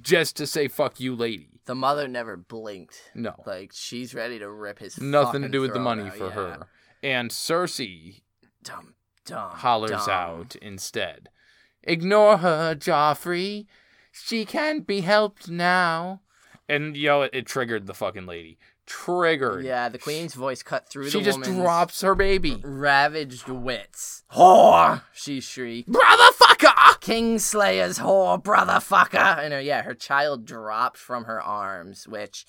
[0.00, 1.48] just to say, fuck you, lady.
[1.64, 3.10] The mother never blinked.
[3.14, 3.34] No.
[3.44, 6.32] Like, she's ready to rip his Nothing to do with the money out, for yeah.
[6.32, 6.66] her.
[7.02, 8.20] And Cersei
[8.62, 9.50] Dumb, dumb.
[9.50, 10.10] hollers dumb.
[10.10, 11.28] out instead.
[11.82, 13.66] Ignore her, Joffrey.
[14.12, 16.20] She can't be helped now.
[16.68, 18.58] And yo, it, it triggered the fucking lady.
[18.86, 19.64] Triggered.
[19.64, 22.60] Yeah, the queen's voice cut through She just drops her baby.
[22.62, 24.22] ravaged wits.
[24.32, 25.02] Whore!
[25.12, 25.88] She shrieked.
[25.90, 27.00] Brother fucker!
[27.00, 29.38] Kingslayer's whore, brother fucker!
[29.38, 32.44] And her, yeah, her child dropped from her arms, which,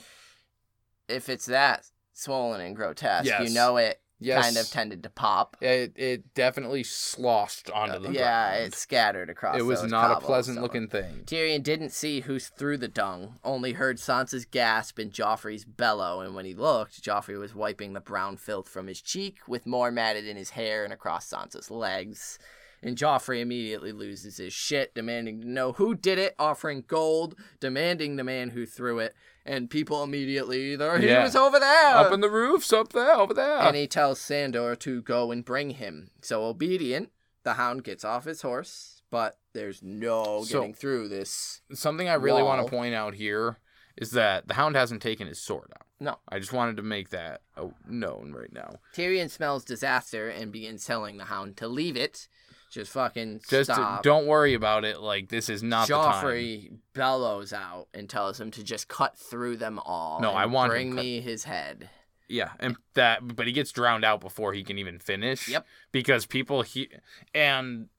[1.07, 3.47] if it's that swollen and grotesque, Yes.
[3.47, 4.43] you know it Yes.
[4.43, 5.57] kind of tended to pop.
[5.61, 8.67] It, it definitely sloshed onto the yeah, ground.
[8.67, 9.57] it scattered across.
[9.57, 11.23] It was not a pleasant so- looking thing.
[11.25, 16.35] Tyrion didn't see who threw the dung, only heard Sansa's gasp and Joffrey's bellow, and
[16.35, 20.25] when he looked, Joffrey was wiping the brown filth from his cheek, with more matted
[20.27, 22.39] in his hair and across Sansa's legs.
[22.85, 28.17] And Joffrey immediately loses his shit, demanding to know who did it, offering gold, demanding
[28.17, 31.23] the man who threw it, and people immediately either he Yeah.
[31.23, 33.57] was over there, Up in the roofs, up there, over there.
[33.59, 36.11] and he tells Sandor to go and bring him.
[36.21, 37.11] So obedient,
[37.43, 41.61] the hound gets off his horse, but there's no So- getting through this.
[41.73, 43.57] Something I really want to point out here
[43.97, 45.85] is that the hound hasn't taken his sword out.
[45.99, 46.17] No.
[46.27, 47.41] I just wanted to make that
[47.87, 48.77] known right now.
[48.95, 52.27] Tyrion smells disaster and begins telling the hound to leave it.
[52.73, 54.01] Just fucking Just to- stop.
[54.03, 54.99] don't worry about it.
[54.99, 56.23] Like this is not the time.
[56.25, 60.19] Joffrey bellows out and tells him to just cut through them all.
[60.19, 61.89] No, I want bring cut- me his head.
[62.27, 65.47] Yeah, and that, but he gets drowned out before he can even finish.
[65.49, 65.67] Yep.
[65.91, 66.89] Because people he
[67.35, 67.89] and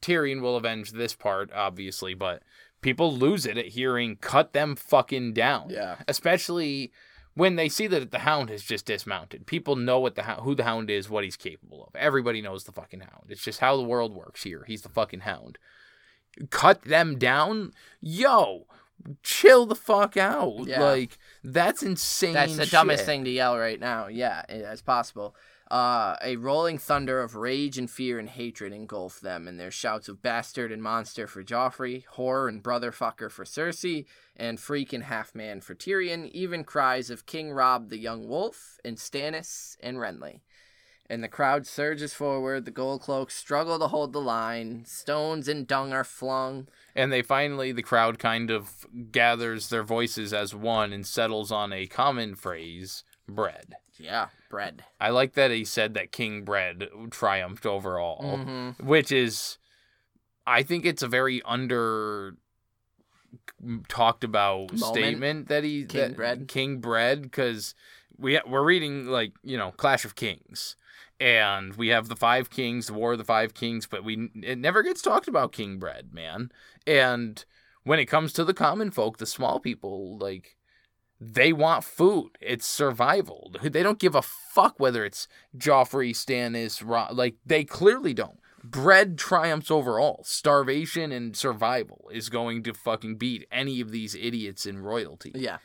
[0.00, 2.42] Tyrion will avenge this part, obviously, but
[2.82, 5.96] people lose it at hearing "cut them fucking down." Yeah.
[6.06, 6.92] Especially
[7.36, 9.46] when they see that the Hound has just dismounted.
[9.46, 11.94] People know what the who the Hound is, what he's capable of.
[11.94, 13.26] Everybody knows the fucking Hound.
[13.28, 14.64] It's just how the world works here.
[14.66, 15.58] He's the fucking Hound.
[16.50, 18.66] Cut them down, yo.
[19.22, 20.66] Chill the fuck out.
[20.66, 20.82] Yeah.
[20.82, 22.32] Like that's insane.
[22.34, 24.08] That's the dumbest thing to yell right now.
[24.08, 25.36] Yeah, i- as possible.
[25.70, 30.08] Uh, a rolling thunder of rage and fear and hatred engulfed them, and their shouts
[30.08, 35.04] of bastard and monster for Joffrey, whore and brother fucker for Cersei, and freak and
[35.04, 39.96] half man for Tyrion, even cries of King Robb the Young Wolf, and Stannis and
[39.96, 40.40] Renly.
[41.08, 45.66] And the crowd surges forward, the gold cloaks struggle to hold the line, stones and
[45.66, 46.68] dung are flung.
[46.94, 51.72] And they finally, the crowd kind of gathers their voices as one and settles on
[51.72, 53.74] a common phrase bread.
[53.98, 54.84] Yeah, bread.
[55.00, 58.80] I like that he said that King Bread triumphed over all, Mhm.
[58.82, 59.56] which is,
[60.46, 62.36] I think it's a very under
[63.88, 64.80] talked about Moment.
[64.96, 66.48] statement that he King that- Bread.
[66.48, 67.74] King Bread because
[68.18, 70.76] we we're reading like you know Clash of Kings.
[71.18, 74.58] And we have the five kings, the War of the Five Kings, but we it
[74.58, 76.52] never gets talked about King Bread, man.
[76.86, 77.42] And
[77.84, 80.58] when it comes to the common folk, the small people, like
[81.20, 82.30] they want food.
[82.40, 83.52] It's survival.
[83.62, 88.38] They don't give a fuck whether it's Joffrey, Stannis, Ro- like they clearly don't.
[88.64, 90.22] Bread triumphs over all.
[90.24, 95.32] Starvation and survival is going to fucking beat any of these idiots in royalty.
[95.34, 95.58] Yeah.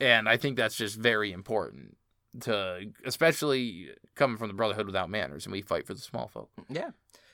[0.00, 1.96] And I think that's just very important
[2.40, 6.50] to especially coming from the Brotherhood without manners and we fight for the small folk.
[6.68, 6.90] Yeah.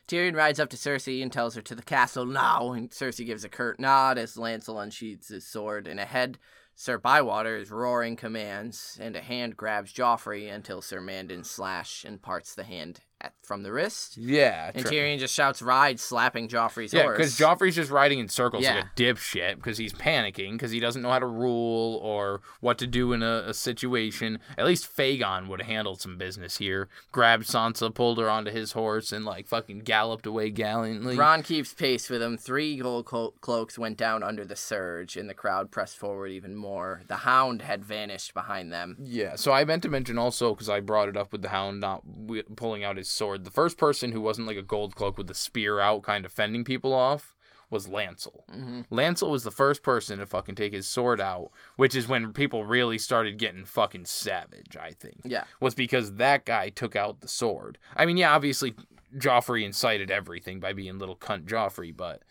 [0.06, 3.44] Tyrion rides up to Cersei and tells her to the castle now, and Cersei gives
[3.44, 6.38] a curt nod as Lancel unsheathes his sword, and ahead,
[6.76, 12.20] Sir Bywater is roaring commands, and a hand grabs Joffrey until Sir Mandon slash and
[12.20, 14.16] parts the hand at, from the wrist.
[14.16, 14.70] Yeah.
[14.74, 17.16] And tr- Tyrion just shouts "Ride!" slapping Joffrey's yeah, horse.
[17.16, 18.82] because Joffrey's just riding in circles like Yeah.
[18.82, 22.86] a dipshit because he's panicking because he doesn't know how to rule or what to
[22.86, 24.38] do in a, a situation.
[24.58, 26.88] At least Fagon would have handled some business here.
[27.12, 31.16] Grabbed Sansa, pulled her onto his horse, and like fucking galloped away gallantly.
[31.16, 32.36] Ron keeps pace with him.
[32.36, 36.54] Three gold clo- cloaks went down under the surge, and the crowd pressed forward even
[36.56, 37.02] more.
[37.08, 38.96] The Hound had vanished behind them.
[39.00, 41.80] Yeah, so I meant to mention also because I brought it up with the Hound
[41.80, 43.44] not w- pulling out his sword.
[43.44, 46.32] The first person who wasn't like a gold cloak with the spear out, kind of
[46.32, 47.34] fending people off,
[47.70, 48.44] was Lancel.
[48.52, 48.82] Mm-hmm.
[48.94, 52.64] Lancel was the first person to fucking take his sword out, which is when people
[52.64, 54.76] really started getting fucking savage.
[54.78, 55.44] I think Yeah.
[55.60, 57.78] was because that guy took out the sword.
[57.96, 58.74] I mean, yeah, obviously
[59.16, 62.22] Joffrey incited everything by being little cunt Joffrey, but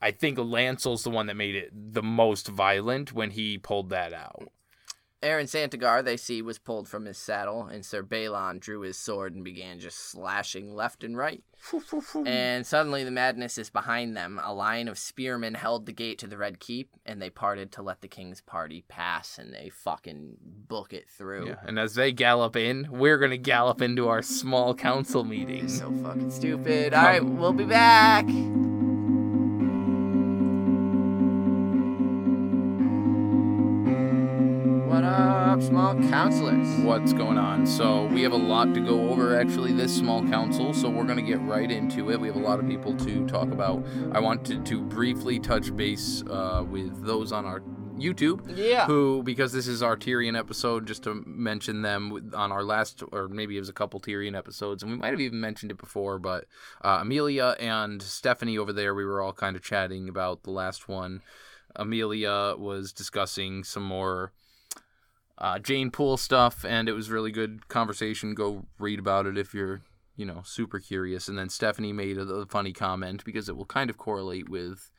[0.00, 4.12] I think Lancel's the one that made it the most violent when he pulled that
[4.12, 4.48] out.
[5.20, 9.34] Aron Santagar, they see, was pulled from his saddle, and Sir Balon drew his sword
[9.34, 11.42] and began just slashing left and right.
[12.24, 14.40] And suddenly the madness is behind them.
[14.44, 17.82] A line of spearmen held the gate to the Red Keep, and they parted to
[17.82, 21.48] let the king's party pass, and they fucking book it through.
[21.48, 25.68] Yeah, and as they gallop in, we're gonna gallop into our small council meeting.
[25.68, 26.94] So fucking stupid.
[26.94, 28.24] All right, we'll be back.
[35.68, 36.66] Small counselors?
[36.78, 37.66] What's going on?
[37.66, 41.20] So we have a lot to go over actually this small council, so we're gonna
[41.20, 42.18] get right into it.
[42.18, 43.84] We have a lot of people to talk about.
[44.12, 47.60] I wanted to briefly touch base uh, with those on our
[47.98, 48.50] YouTube.
[48.56, 48.86] Yeah.
[48.86, 53.28] Who, because this is our Tyrion episode, just to mention them on our last, or
[53.28, 56.18] maybe it was a couple Tyrion episodes, and we might have even mentioned it before,
[56.18, 56.46] but
[56.80, 60.88] uh, Amelia and Stephanie over there, we were all kind of chatting about the last
[60.88, 61.20] one.
[61.76, 64.32] Amelia was discussing some more
[65.38, 68.34] uh, Jeyne Poole stuff, and it was really good conversation.
[68.34, 69.82] Go read about it if you're,
[70.16, 71.28] you know, super curious.
[71.28, 74.90] And then Stephanie made a, a funny comment because it will kind of correlate with,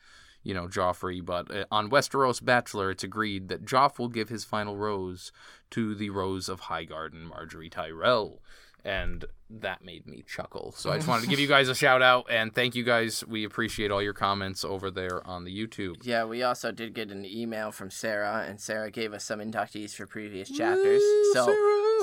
[0.42, 1.24] you know, Joffrey.
[1.24, 5.30] But uh, on Westeros Bachelor, it's agreed that Joff will give his final rose
[5.72, 8.40] to the Rose of Highgarden, Margaery Tyrell.
[8.84, 10.72] And that made me chuckle.
[10.76, 13.24] So I just wanted to give you guys a shout out and thank you guys.
[13.26, 15.96] We appreciate all your comments over there on the YouTube.
[16.02, 19.94] Yeah, we also did get an email from Sarah, and Sarah gave us some inductees
[19.94, 21.02] for previous chapters.
[21.32, 21.54] so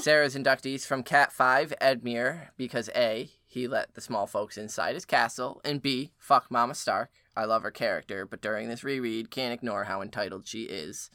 [0.02, 5.06] Sarah's inductees from Cat 5, Edmure, because A, he let the small folks inside his
[5.06, 7.10] castle, and B, fuck Mama Stark.
[7.36, 11.10] I love her character, but during this reread, can't ignore how entitled she is.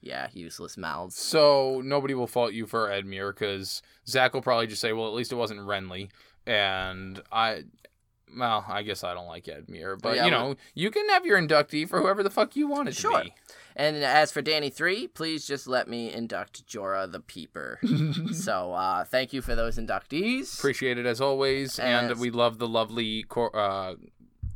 [0.00, 1.16] Yeah, useless mouths.
[1.16, 5.14] So nobody will fault you for Edmure because Zach will probably just say, "Well, at
[5.14, 6.10] least it wasn't Renly,"
[6.46, 7.64] and I,
[8.36, 11.26] well, I guess I don't like Edmure, but Yeah, you well- know, you can have
[11.26, 13.18] your inductee for whoever the fuck you want it Sure.
[13.18, 13.34] to be.
[13.74, 17.78] And as for Dany 3, please just let me induct Jorah the Peeper.
[18.32, 20.58] so uh, thank you for those inductees.
[20.58, 23.94] Appreciate it as always, and As- we love the lovely cor- uh,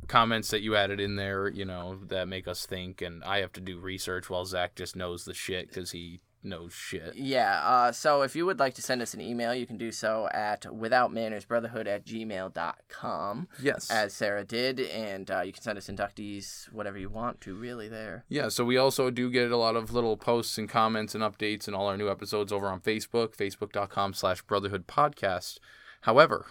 [0.08, 1.48] comments that you added in there.
[1.48, 4.96] You know that make us think, and I have to do research while Zach just
[4.96, 7.14] knows the shit because he knows shit.
[7.14, 9.92] Yeah, uh, so if you would like to send us an email, you can do
[9.92, 13.88] so at withoutmannersbrotherhood at gmail.com, Yes.
[13.92, 17.88] as Sarah did, and uh, you can send us inductees, whatever you want to, really,
[17.88, 18.24] there.
[18.28, 21.68] Yeah, so we also do get a lot of little posts and comments and updates
[21.68, 25.58] and all our new episodes over on Facebook, facebook.com slash brotherhood podcast.
[26.00, 26.46] However,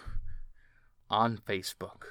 [1.10, 2.04] on Facebook,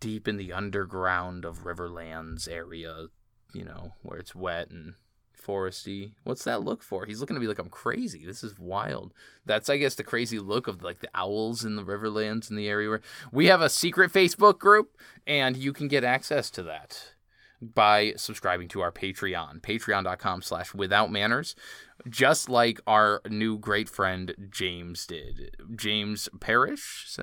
[0.00, 3.06] deep in the underground of Riverlands area,
[3.54, 4.94] you know, where it's wet and
[5.40, 6.12] foresty.
[6.24, 7.06] What's that look for?
[7.06, 8.24] He's looking at me like I'm crazy.
[8.24, 9.12] This is wild.
[9.46, 12.68] That's I guess the crazy look of like the owls in the Riverlands in the
[12.68, 17.12] area where we have a secret Facebook group and you can get access to that
[17.60, 21.54] by subscribing to our Patreon, patreon.com slash without manners,
[22.08, 25.56] just like our new great friend James did.
[25.76, 27.18] James Parrish.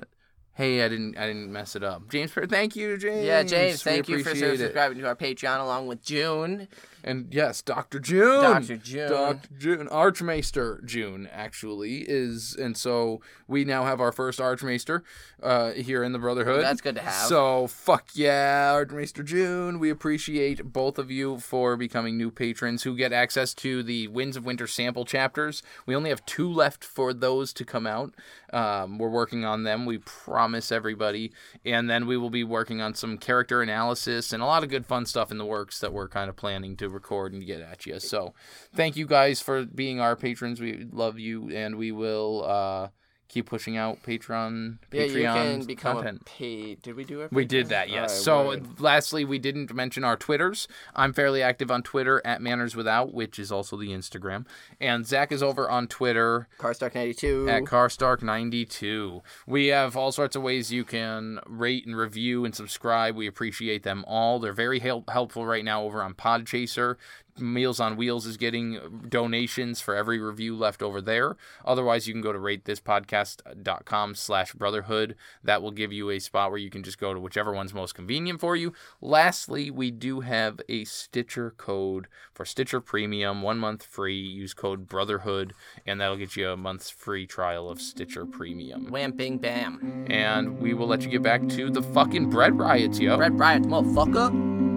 [0.58, 2.10] Is that- Hey, I didn't I didn't mess it up.
[2.10, 3.24] James Parrish, thank you, James.
[3.24, 4.58] Yeah, James, We thank you for appreciate it.
[4.58, 6.66] subscribing to our Patreon along with June.
[7.04, 8.00] And yes, Dr.
[8.00, 8.42] June.
[8.42, 8.76] Dr.
[8.76, 9.08] June.
[9.08, 9.48] Dr.
[9.56, 9.88] June.
[9.88, 12.56] Archmaester June, actually, is.
[12.56, 15.04] And so we now have our first Archmaester
[15.40, 16.62] uh, here in the Brotherhood.
[16.64, 17.28] That's good to have.
[17.28, 19.78] So, fuck yeah, Archmaester June.
[19.78, 24.36] We appreciate both of you for becoming new patrons who get access to the Winds
[24.36, 25.62] of Winter sample chapters.
[25.86, 28.12] We only have two left for those to come out.
[28.52, 29.86] Um, we're working on them.
[29.86, 31.32] We promise everybody.
[31.64, 34.86] And then we will be working on some character analysis and a lot of good
[34.86, 37.86] fun stuff in the works that we're kind of planning to record and get at
[37.86, 38.00] you.
[38.00, 38.34] So
[38.74, 40.60] thank you guys for being our patrons.
[40.60, 42.88] We love you and we will uh,
[43.28, 46.22] keep pushing out Patreon Yeah, you Patreon can become content.
[46.22, 46.82] a paid.
[46.82, 47.32] Did we do it?
[47.32, 48.18] We did that, yes.
[48.22, 50.66] so, lastly, we didn't mention our Twitters.
[50.96, 54.46] I'm fairly active on Twitter at Manners Without, which is also the Instagram.
[54.80, 57.46] And Zach is over on Twitter Carstark ninety two.
[57.48, 59.20] at Carstark92.
[59.46, 63.16] We have all sorts of ways you can rate and review and subscribe.
[63.16, 64.38] We appreciate them all.
[64.38, 66.96] They're very help- helpful right now over on Podchaser.
[67.40, 71.36] Meals on Wheels is getting donations for every review left over there.
[71.64, 75.16] Otherwise, you can go to ratethispodcast.com slash brotherhood.
[75.42, 77.94] That will give you a spot where you can just go to whichever one's most
[77.94, 78.72] convenient for you.
[79.00, 84.18] Lastly, we do have a Stitcher code for Stitcher Premium, one month free.
[84.18, 85.54] Use code brotherhood,
[85.86, 88.90] and that'll get you a month's free trial of Stitcher Premium.
[88.90, 90.06] Wham bing bam.
[90.10, 93.16] And we will let you get back to the fucking bread riots, yo.
[93.16, 94.67] Bread riots, motherfucker.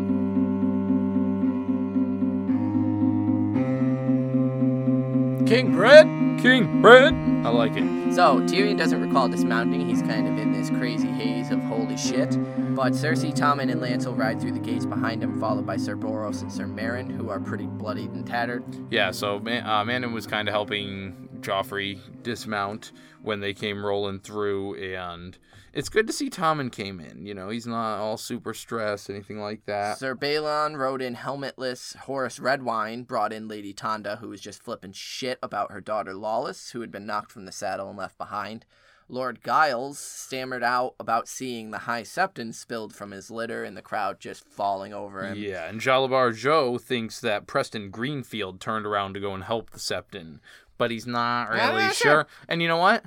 [5.52, 6.08] King Bread.
[6.42, 7.14] King bread.
[7.14, 8.16] I like it.
[8.16, 9.86] So Tyrion doesn't recall dismounting.
[9.86, 12.30] He's kind of in this crazy haze of holy shit.
[12.74, 16.42] But Cersei, Tommen, and Lancel ride through the gates behind him, followed by Sir Boros
[16.42, 18.64] and Sir Meryn, who are pretty bloodied and tattered.
[18.90, 24.20] Yeah, so Man- uh, Mandon was kind of helping Joffrey dismount when they came rolling
[24.20, 25.38] through, and
[25.74, 27.26] it's good to see Tommen came in.
[27.26, 29.98] You know, he's not all super stressed, anything like that.
[29.98, 31.96] Sir Balon rode in helmetless.
[31.96, 36.72] Horas Redwyne brought in Lady Tanda, who was just flipping shit about her daughter Lollys,
[36.72, 38.66] who had been knocked from the saddle and left behind.
[39.12, 43.82] Lord Giles stammered out about seeing the High Septon spilled from his litter and the
[43.82, 45.38] crowd just falling over him.
[45.38, 49.80] Yeah, and Jalabhar Xho thinks that Preston Greenfield turned around to go and help the
[49.80, 50.40] Septon,
[50.78, 52.12] but he's not really yeah, sure.
[52.12, 52.28] sure.
[52.48, 53.04] And you know what?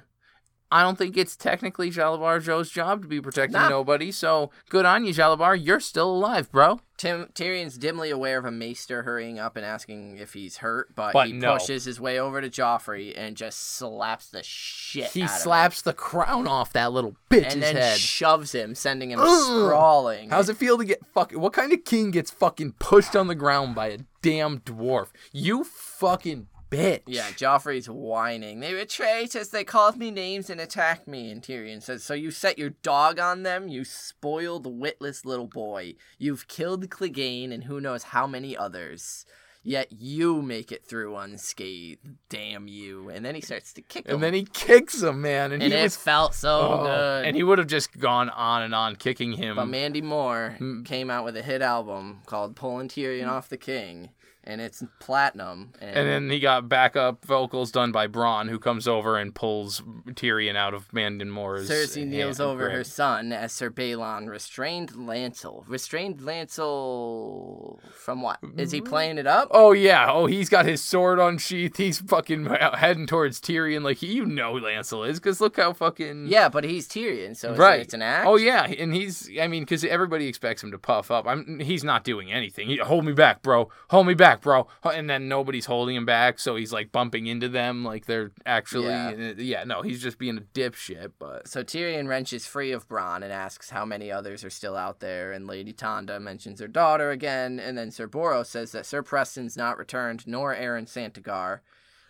[0.74, 3.68] I don't think it's technically Jalabhar Xho's job to be protecting Nah.
[3.68, 5.56] nobody, so good on you, Jalabhar.
[5.64, 6.80] You're still alive, bro.
[6.96, 11.12] Tim Tyrion's dimly aware of a maester hurrying up and asking if he's hurt, but,
[11.12, 11.52] But he no.
[11.54, 15.40] pushes his way over to Joffrey and just slaps the shit He out of him.
[15.42, 17.98] slaps the crown off that little bitch's and then head.
[17.98, 19.28] shoves him, sending him Ugh.
[19.68, 20.30] sprawling.
[20.30, 21.38] How's it feel to get fucking?
[21.40, 25.08] What kind of king gets fucking pushed on the ground by a damn dwarf?
[25.32, 27.02] You fucking bitch.
[27.06, 28.60] Yeah, Joffrey's whining.
[28.60, 29.48] They were traitors.
[29.50, 31.30] They called me names and attacked me.
[31.30, 33.68] And Tyrion says, So you set your dog on them?
[33.68, 35.94] You spoiled, witless little boy.
[36.18, 39.24] You've killed Clegane and who knows how many others.
[39.66, 42.06] Yet you make it through unscathed.
[42.28, 43.08] Damn you.
[43.08, 44.16] And then he starts to kick him.
[44.16, 46.50] And then he kicks him, man, and, and he it was felt so
[46.80, 47.24] oh, good.
[47.24, 49.56] and he would have just gone on and on kicking him.
[49.56, 50.84] But Mandy Moore Mm.
[50.84, 54.10] came out with a hit album called Pulling Tyrion Off the King.
[54.46, 55.72] And it's platinum.
[55.80, 59.80] And, and then he got backup vocals done by Bronn, who comes over and pulls
[60.10, 61.68] Tyrion out of Mandon Moore's.
[61.68, 62.72] Cersei kneels over grip.
[62.72, 65.64] her son as Sir Balon restrained Lancel.
[65.66, 68.38] Restrained Lancel from what?
[68.56, 68.86] Is he mm.
[68.86, 69.48] playing it up?
[69.50, 71.76] Oh yeah, oh he's got his sword unsheathed.
[71.76, 76.48] He's fucking heading towards Tyrion, like you know Lancel is, because look how fucking Yeah,
[76.48, 77.80] but he's Tyrion, so right.
[77.80, 78.26] it's an act.
[78.26, 81.26] Oh yeah, and he's I mean, because everybody expects him to puff up.
[81.26, 82.68] I'm he's not doing anything.
[82.68, 83.70] He, hold me back, bro.
[83.88, 84.66] Hold me back, bro.
[84.82, 88.86] And then nobody's holding him back, so he's like bumping into them, like they're actually
[88.88, 89.32] Yeah.
[89.36, 89.64] yeah.
[89.64, 91.12] no, he's just being a dipshit.
[91.18, 95.00] But So Tyrion wrenches free of Bronn and asks how many others are still out
[95.00, 99.02] there, and Lady Tanda mentions her daughter again, and then Sir Boros says that Sir
[99.02, 101.60] Preston's not returned, nor Aron Santagar.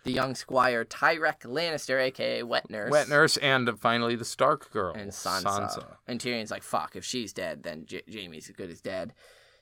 [0.03, 4.69] The young squire Tyrek Lannister, aka Wet Nurse, wet nurse and uh, finally the Stark
[4.69, 5.95] girl and Sansa.
[6.07, 6.95] And Tyrion's like, "Fuck!
[6.95, 9.13] If she's dead, then J- Jaime's as good as dead."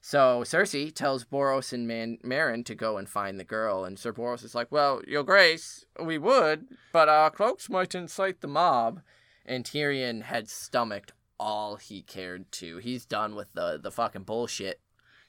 [0.06, 4.12] So Cersei tells Boros and Man- Meryn to go and find the girl, and Sir
[4.12, 9.01] Boros is like, "Well, Your Grace, we would, but our cloaks might incite the mob."
[9.45, 12.80] And Tyrion had stomached all he cared to.
[12.80, 14.82] He's done with the the fucking bullshit.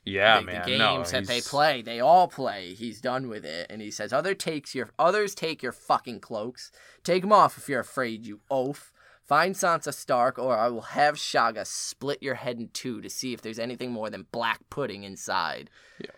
[0.05, 0.69] Yeah, the, man.
[0.69, 2.75] the no, games that they play, they all play.
[2.75, 6.73] He's done with it, and he says, "Other takes your others take your fucking cloaks.
[7.05, 8.93] Take them off if you're afraid, you oaf.
[9.25, 13.33] Find Sansa Stark, or I will have Shagga split your head in two to see
[13.33, 15.71] if there's anything more than black pudding inside."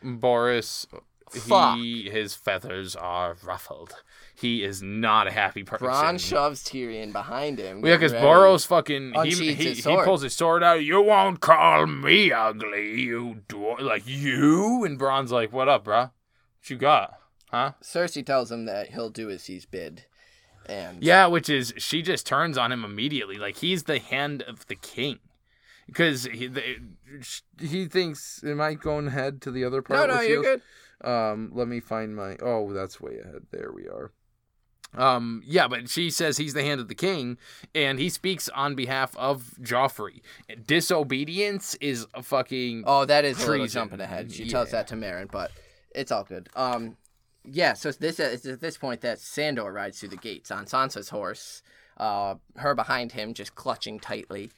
[0.03, 0.87] Boros,
[1.31, 1.79] Fuck.
[1.79, 3.95] he his feathers are ruffled.
[4.35, 5.87] He is not a happy person.
[5.87, 7.85] Bronn shoves Tyrion behind him.
[7.85, 8.13] Yeah, because.
[8.13, 10.85] Boros fucking he, he, he pulls his sword out.
[10.85, 14.85] You won't call me ugly, you dwar like you.
[14.85, 16.11] And Bronn's like, "What up, bruh?
[16.11, 17.19] What you got,
[17.51, 20.07] huh?" Cersei tells him that he'll do as he's bid,
[20.69, 24.67] and Yeah, which is she just turns on him immediately, like he's the hand of
[24.67, 25.19] the king,
[25.87, 26.51] because he
[27.61, 28.43] he thinks.
[28.45, 30.09] Am I going ahead to the other part?
[30.09, 30.62] no, no, you're good.
[31.03, 32.37] Um, let me find my.
[32.43, 33.47] Oh, that's way ahead.
[33.51, 34.12] There we are.
[34.95, 37.37] Um, yeah, but she says he's the hand of the king,
[37.75, 40.23] and he speaks on behalf of Joffrey.
[40.67, 42.85] Disobedience is a fucking.
[42.87, 43.69] Oh, that is Treason.
[43.69, 44.33] jumping ahead.
[44.33, 45.51] She tells that to Meryn, but
[45.95, 46.49] it's all good.
[46.57, 46.97] Um,
[47.47, 47.72] yeah.
[47.74, 51.09] So it's this it's at this point that Sandor rides through the gates on Sansa's
[51.11, 51.62] horse.
[51.99, 54.51] uh, her behind him, just clutching tightly.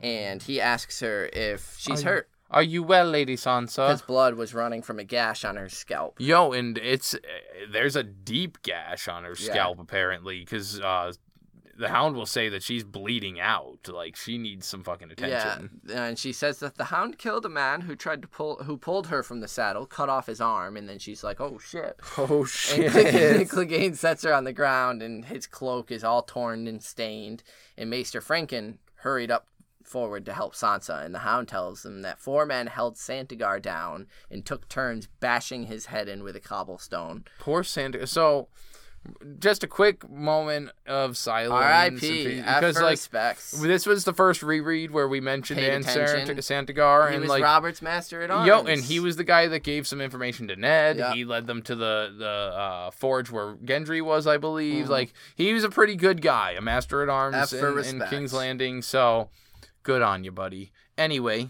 [0.00, 3.86] And he asks her if she's Are you- hurt Are you well, Lady Sansa?
[3.88, 6.14] because blood was running from a gash on her scalp.
[6.18, 7.18] Yo, and it's uh,
[7.70, 9.50] there's a deep gash on her Yeah.
[9.50, 11.12] scalp apparently, because uh,
[11.78, 15.80] the Hound will say that she's bleeding out, like she needs some fucking attention.
[15.86, 18.76] Yeah, and she says that the hound killed a man who tried to pull, who
[18.76, 22.00] pulled her from the saddle, cut off his arm, and then she's like, "Oh shit!"
[22.18, 22.92] Oh shit!
[22.92, 27.42] Clegane, Clegane sets her on the ground, and his cloak is all torn and stained.
[27.76, 29.46] And Maester Frenken hurried up
[29.86, 34.06] forward to help Sansa, and the Hound tells them that four men held Santagar down
[34.30, 37.24] and took turns bashing his head in with a cobblestone.
[37.38, 38.06] Poor Santa.
[38.06, 38.48] So,
[39.38, 41.52] just a quick moment of silence.
[41.52, 42.36] R.I.P.
[42.36, 43.50] Because like respects.
[43.52, 46.36] this was the first reread where we mentioned Paid Dan attention.
[46.38, 48.46] Santagar, he and was like Robert's master at arms.
[48.46, 50.96] Yo, and he was the guy that gave some information to Ned.
[50.96, 51.14] Yeah.
[51.14, 54.86] He led them to the the uh, forge where Gendry was, I believe.
[54.86, 54.90] Mhm.
[54.90, 58.02] Like he was a pretty good guy, a master at arms in, in.
[58.08, 58.82] King's Landing.
[58.82, 59.30] So
[59.82, 60.72] good on you, buddy.
[60.98, 61.48] Anyway,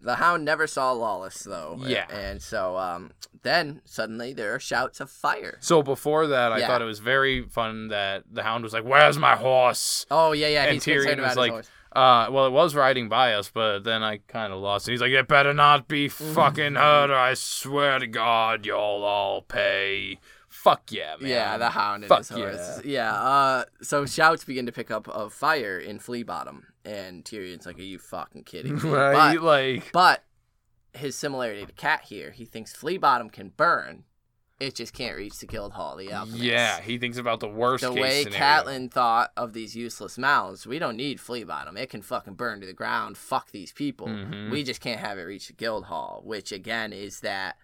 [0.00, 1.76] The Hound never saw Lollys though.
[1.80, 2.06] Yeah.
[2.10, 5.58] and so um, then suddenly there are shouts of fire.
[5.60, 6.66] so before that, I Yeah.
[6.66, 10.48] thought it was very fun that the Hound was like, "Where's my horse?" Oh yeah,
[10.48, 10.64] yeah.
[10.64, 11.68] And he's Tyrion concerned was like, horse.
[11.94, 14.90] Uh, well, it was riding by us, but then I kind of lost it.
[14.92, 16.34] He's like, "It better not be Mm-hmm.
[16.34, 20.18] fucking hurt, or I swear to God, you'll all pay."
[20.48, 21.30] Fuck yeah, man.
[21.30, 22.80] Yeah, the hound and Fuck his horse.
[22.84, 23.12] Yeah.
[23.12, 27.78] Uh, so shouts begin to pick up of fire in Flea Bottom, and Tyrion's like,
[27.78, 29.34] "Are you fucking kidding?" me?" right?
[29.36, 30.24] But, like, but
[30.92, 34.04] his similarity to Cat here, he thinks Flea Bottom can burn.
[34.60, 36.40] It just can't reach the Guildhall, the alchemist.
[36.42, 38.38] yeah, he thinks about the worst The case way scenario.
[38.62, 41.76] Catelyn thought of these useless mouths, we don't need Flea Bottom.
[41.76, 43.18] It can fucking burn to the ground.
[43.18, 44.06] Fuck these people.
[44.06, 44.52] Mhm.
[44.52, 47.56] We just can't have it reach the Guildhall, which again is that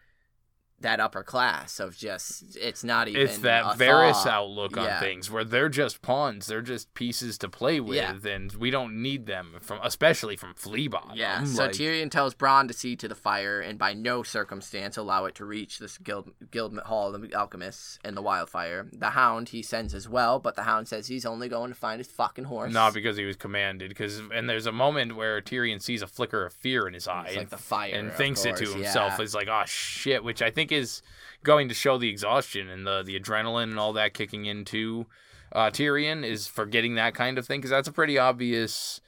[0.80, 4.26] that upper class of just it's not even it's that thought.
[4.26, 5.00] outlook on Yeah.
[5.00, 8.14] things where they're just pawns, they're just pieces to play with, Yeah.
[8.30, 11.16] and we don't need them from, especially from Fleabottom.
[11.16, 14.96] Yeah, so like, Tyrion tells Bronn to see to the fire and by no circumstance
[14.96, 18.88] allow it to reach this guild, guild hall of the alchemists and the wildfire.
[18.92, 21.98] The hound he sends as well, but the hound says he's only going to find
[22.00, 22.72] his fucking horse.
[22.72, 26.46] Not because he was commanded, because and there's a moment where Tyrion sees a flicker
[26.46, 29.14] of fear in his eye, It's like the fire and thinks it to himself.
[29.18, 29.22] yeah.
[29.24, 31.02] It's like, oh shit, which I think is
[31.42, 35.06] going to show the exhaustion and the the adrenaline and all that kicking into
[35.52, 39.00] uh, Tyrion is for getting that kind of thing, because that's a pretty obvious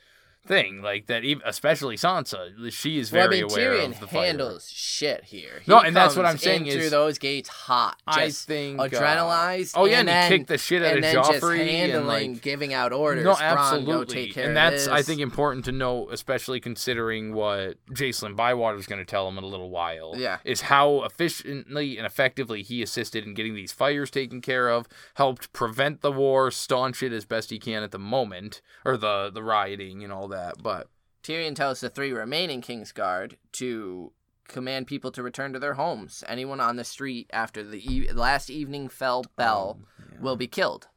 [0.45, 0.83] thing.
[0.83, 4.07] Like that, even, especially Sansa, she is Well, I very mean, aware Tyrion of the
[4.07, 4.27] fire.
[4.27, 5.63] handles shit here.
[5.65, 7.97] He No, and that's what I'm saying in through those gates hot.
[8.07, 9.73] I Just think uh, adrenalized.
[9.77, 12.07] oh yeah, and, and, he kicked the shit out of then just Joffrey handling, and
[12.35, 13.25] like giving out orders.
[13.25, 17.77] no, absolutely, go take care and that's I think important to know, especially considering what
[17.93, 20.15] Jacelyn Bywater is going to tell him in a little while.
[20.17, 20.39] Yeah.
[20.45, 25.53] is how efficiently and effectively he assisted in getting these fires taken care of, helped
[25.53, 29.43] prevent the war, staunch it as best he can at the moment, or the the
[29.43, 30.63] rioting and all that.
[30.63, 30.89] But
[31.23, 34.13] Tyrion tells the three remaining Kingsguard to
[34.49, 36.25] command people to return to their homes.
[36.27, 40.21] Anyone on the street after the e- last evening fell bell um, yeah.
[40.21, 40.89] will be killed.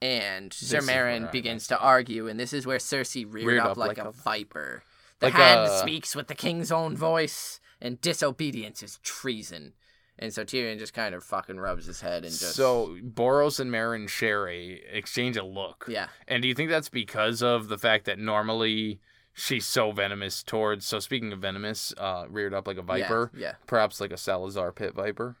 [0.00, 3.58] And Sir is where Meryn I begins to argue, and this is where Cersei reared,
[3.58, 4.82] up, like, a, viper.
[5.20, 9.72] The like hand a- speaks with the king's own voice, and disobedience is treason.
[10.18, 13.70] And so Tyrion just kind of fucking rubs his head and just So Boros and
[13.70, 15.86] Meryn share a exchange a look.
[15.88, 19.00] yeah, And do you think that's because of the fact that normally
[19.32, 20.86] she's so venomous towards?
[20.86, 23.52] So speaking of venomous, uh, reared up like a viper, yeah, yeah.
[23.66, 25.36] perhaps like a Salazar pit viper.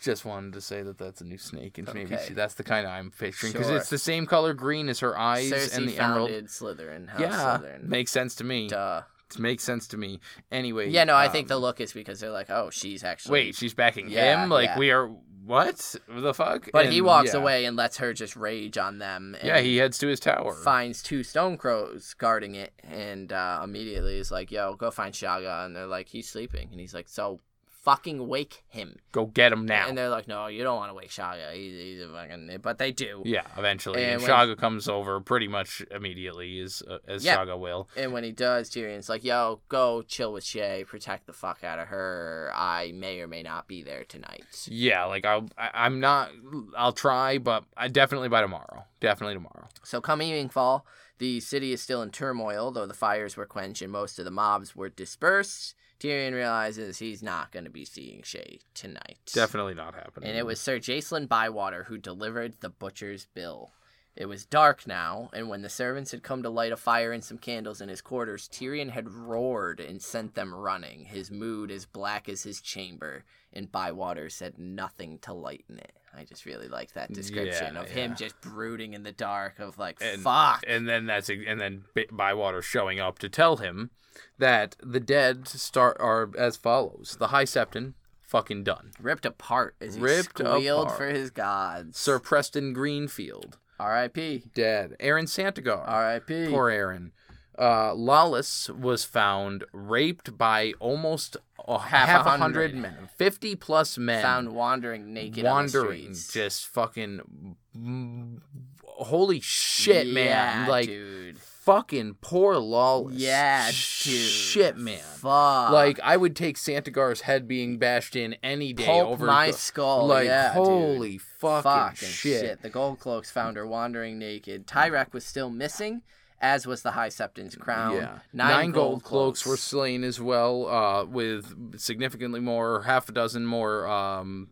[0.00, 2.86] Just wanted to say that that's a new snake, and maybe she, that's the kind
[2.86, 3.76] I'm picturing because Sure.
[3.76, 6.30] it's the same color green as her eyes Cersei and the emerald.
[6.30, 7.08] Slytherin.
[7.08, 7.82] House Yeah, Slytherin.
[7.82, 8.68] makes sense to me.
[8.68, 9.02] Duh.
[9.36, 10.20] Makes sense to me.
[10.52, 13.32] Anyway, Yeah, no, I think um, the look is because they're like, oh, she's actually.
[13.32, 14.48] Wait, she's backing Yeah, him.
[14.48, 14.78] Like yeah.
[14.78, 15.10] we are.
[15.44, 16.68] What the fuck?
[16.72, 17.40] But he walks yeah.
[17.40, 19.34] away and lets her just rage on them.
[19.40, 20.52] And Yeah, he heads to his tower.
[20.52, 25.64] finds two stone crows guarding it, and uh, immediately is like, "Yo, go find Shagga."
[25.64, 27.40] And they're like, "He's sleeping," and he's like, "So."
[27.88, 29.88] Fucking wake him, Go get him now.
[29.88, 31.54] and they're like, "No, you don't want to wake Shagga.
[31.54, 34.04] He's, he's a fucking." But they do, Yeah, eventually.
[34.04, 37.38] And And, Shagga comes over pretty much immediately, as uh, as Yeah.
[37.38, 37.88] Shagga will.
[37.96, 41.78] and when he does, Tyrion's like, "Yo, go chill with Shae, protect the fuck out
[41.78, 42.52] of her.
[42.54, 46.30] I may or may not be there tonight." Yeah, like I'll, I, I'm not.
[46.76, 48.84] I'll try, but I definitely by tomorrow.
[49.00, 49.66] Definitely tomorrow.
[49.82, 50.84] So come evening fall,
[51.16, 54.30] the city is still in turmoil, though the fires were quenched and most of the
[54.30, 55.74] mobs were dispersed.
[56.00, 59.18] Tyrion realizes he's not going to be seeing Shae tonight.
[59.32, 60.28] Definitely not happening.
[60.28, 63.72] And it was Sir Jacelyn Bywater who delivered the butcher's bill.
[64.20, 67.22] It was dark now, and when the servants had come to light a fire and
[67.22, 71.86] some candles in his quarters, Tyrion had roared and sent them running, his mood as
[71.86, 75.92] black as his chamber, and Bywater said nothing to lighten it.
[76.12, 79.78] I just really like that description Yeah, of him just brooding in the dark of
[79.78, 80.64] like, And- fuck.
[80.66, 83.90] and then that's and then Bywater showing up to tell him
[84.36, 88.90] that the dead start are as follows: the High Septon, fucking done.
[89.00, 90.98] ripped apart as he Ripped squealed apart.
[90.98, 91.96] for his gods.
[91.96, 94.44] Sir Preston Greenfield, R.I.P.
[94.54, 94.96] dead.
[95.00, 96.48] Aron Santagar, R.I.P.
[96.48, 97.12] poor Aron.
[97.58, 102.74] Uh, Lollys was found raped by almost a half, Half a hundred hundred.
[102.76, 107.56] men, fifty plus men, Found wandering naked wandering, just fucking.
[107.76, 108.40] mm,
[108.84, 110.68] Holy shit, man!
[110.68, 111.38] Like dude.
[111.68, 113.12] Fucking poor Lollys.
[113.16, 113.74] Yeah, dude.
[113.74, 115.00] Shit, man.
[115.00, 115.70] Fuck.
[115.70, 119.52] Like I would take Santagar's head being bashed in any day Pulp over my go-
[119.52, 120.06] skull.
[120.06, 120.64] Like yeah, dude.
[120.64, 122.62] holy fucking, fucking shit.
[122.62, 124.66] The gold cloaks found her wandering naked.
[124.66, 126.00] Tyrek was still missing,
[126.40, 127.96] as was the High Septon's crown.
[127.96, 129.44] Yeah, Nine, gold, cloaks.
[129.44, 134.48] were slain as well, uh, with significantly more, half a dozen more um,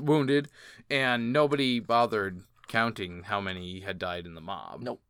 [0.00, 0.48] wounded,
[0.90, 4.80] and nobody bothered counting how many had died in the mob.
[4.82, 5.00] Nope.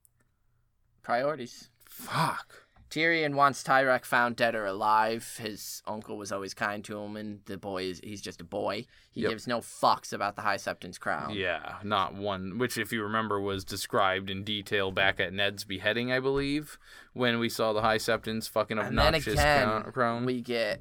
[1.11, 1.69] Priorities.
[1.89, 2.67] Fuck.
[2.89, 5.39] Tyrion wants Tyrek found dead or alive.
[5.41, 8.87] His uncle was always kind to him, and the boy is he's just a boy.
[9.13, 9.31] He Yep.
[9.31, 11.35] gives no fucks about the High Septon's crown.
[11.35, 12.59] Yeah, not one.
[12.59, 16.79] Which, if you remember, was described in detail back at Ned's beheading, I believe,
[17.13, 19.93] when we saw the High Septon's fucking obnoxious again, crown.
[19.93, 20.25] crown.
[20.25, 20.81] we get,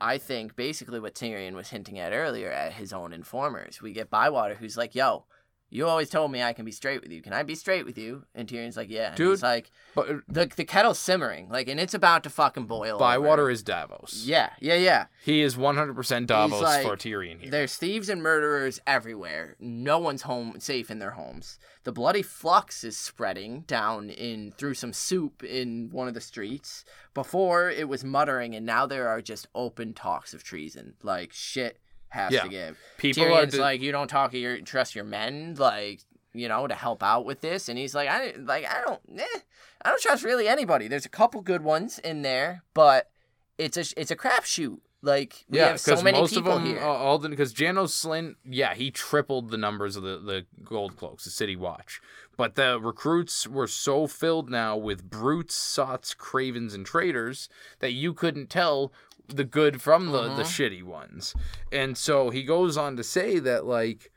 [0.00, 3.80] I think, basically what Tyrion was hinting at earlier at his own informers.
[3.80, 5.26] We get Bywater, who's like, "Yo,
[5.72, 7.22] you always told me I can be straight with you.
[7.22, 10.08] Can I be straight with you?" And Tyrion's like, "Yeah." And Dude, he's like, but
[10.08, 13.50] uh, "the the kettle's simmering, like, and it's about to fucking boil." Bywater over.
[13.50, 14.24] is Davos.
[14.26, 15.06] Yeah, yeah, yeah.
[15.24, 17.50] He is 100% Davos like, for Tyrion here.
[17.50, 19.56] There's thieves and murderers everywhere.
[19.58, 21.58] No one's home safe in their homes.
[21.84, 26.84] The bloody flux is spreading down in through some soup in one of the streets.
[27.14, 30.94] Before it was muttering, and now there are just open talks of treason.
[31.02, 31.78] Like shit
[32.12, 32.42] has Yeah.
[32.42, 32.78] to give.
[32.98, 36.00] People are Tyrion's de- like, you don't talk your trust your men, like
[36.34, 39.38] you know, to help out with this, and he's like, I like I don't, eh,
[39.84, 40.88] I don't trust really anybody.
[40.88, 43.10] There's a couple good ones in there, but
[43.58, 44.78] it's a it's a crapshoot.
[45.04, 46.80] Like we yeah, have so many most of people them, here.
[46.80, 51.30] all because Janos Slint, yeah, he tripled the numbers of the the gold cloaks, the
[51.30, 52.00] City Watch.
[52.36, 57.48] But the recruits were so filled now with brutes, sots, cravens, and traitors
[57.80, 58.92] that you couldn't tell
[59.28, 60.80] the good from the the Mhm.
[60.80, 61.34] shitty ones.
[61.70, 64.10] And so he goes on to say that like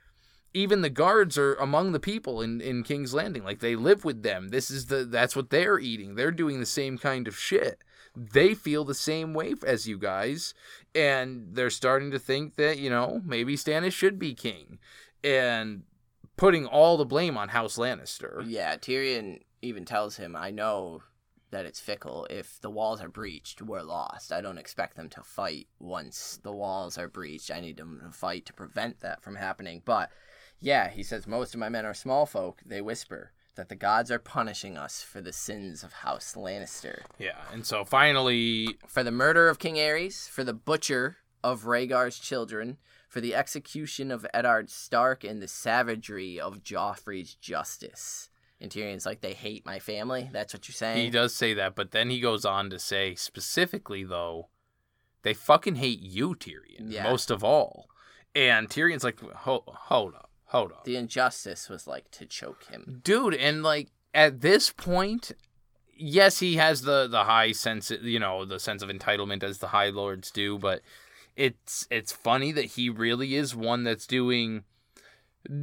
[0.53, 3.43] even the guards are among the people in, in King's Landing.
[3.43, 4.49] Like they live with them.
[4.49, 6.15] This is the that's what they're eating.
[6.15, 7.79] They're doing the same kind of shit.
[8.15, 10.53] They feel the same way as you guys,
[10.93, 14.79] and they're starting to think that you know maybe Stannis should be king,
[15.23, 15.83] and
[16.37, 18.41] putting all the blame on House Lannister.
[18.47, 21.01] Yeah, Tyrion even tells him, I know
[21.55, 22.27] that it's fickle.
[22.29, 24.33] If the walls are breached, we're lost.
[24.33, 27.49] I don't expect them to fight once the walls are breached.
[27.49, 29.81] I need them to fight to prevent that from happening.
[29.85, 30.09] But
[30.59, 32.61] yeah, he says, most of my men are small folk.
[32.65, 37.03] They whisper that the gods are punishing us for the sins of House Lannister.
[37.17, 42.19] Yeah, and so finally, For the murder of King Aerys, for the butcher of Rhaegar's
[42.19, 42.75] children,
[43.07, 48.29] for the execution of Eddard Stark, and the savagery of Joffrey's justice.
[48.61, 50.29] And Tyrion's like, they hate my family?
[50.31, 51.03] That's what you're saying?
[51.03, 54.49] he does say that, but then he goes on to say specifically though,
[55.23, 57.03] they fucking hate you, Tyrion, Yeah.
[57.03, 57.87] most of all.
[58.33, 60.83] And Tyrion's like, hold, hold up, hold up.
[60.85, 63.01] The injustice was like to choke him.
[63.03, 65.31] dude and like at this point
[65.97, 69.67] yes he has the the high sense you know the sense of entitlement as the
[69.67, 70.81] high lords do but
[71.37, 74.63] it's it's funny that he really is one that's doing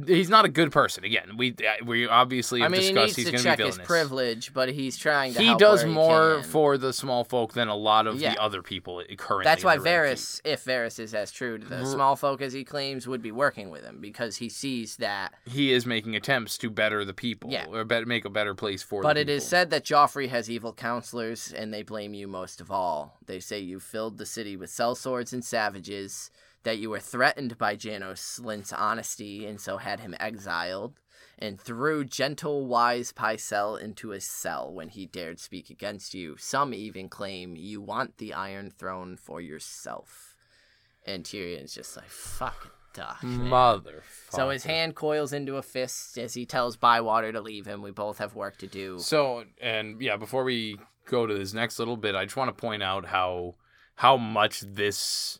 [0.07, 3.05] he's not a good person again we uh, we obviously I have mean, he discussed
[3.05, 5.83] needs he's to going to check be his privilege, but he's trying to he does
[5.83, 6.43] he more can.
[6.43, 8.33] for the small folk than a lot of Yeah.
[8.33, 9.85] the other people currently That's why Keep.
[9.85, 13.21] Varys, if Varys is as true to the R- small folk as he claims, would
[13.21, 17.13] be working with him because he sees that he is making attempts to better the
[17.13, 17.65] people Yeah.
[17.69, 19.49] or better, make a better place for But it is people.
[19.49, 23.17] said that Joffrey has evil counselors, and they blame you most of all.
[23.25, 26.31] They say you filled the city with sellswords and savages,
[26.63, 30.99] that you were threatened by Janos Slint's honesty, and so had him exiled,
[31.37, 36.35] and threw gentle, wise Pycelle into a cell when he dared speak against you.
[36.37, 40.35] Some even claim you want the Iron Throne for yourself.
[41.05, 43.21] And Tyrion's just like, fuck duck.
[43.23, 47.65] man." mother So his hand coils into a fist as he tells Bywater to leave
[47.65, 47.81] him.
[47.81, 48.99] We both have work to do.
[48.99, 52.61] So, and yeah, before we go to this next little bit, I just want to
[52.61, 53.55] point out how
[53.95, 55.39] how much this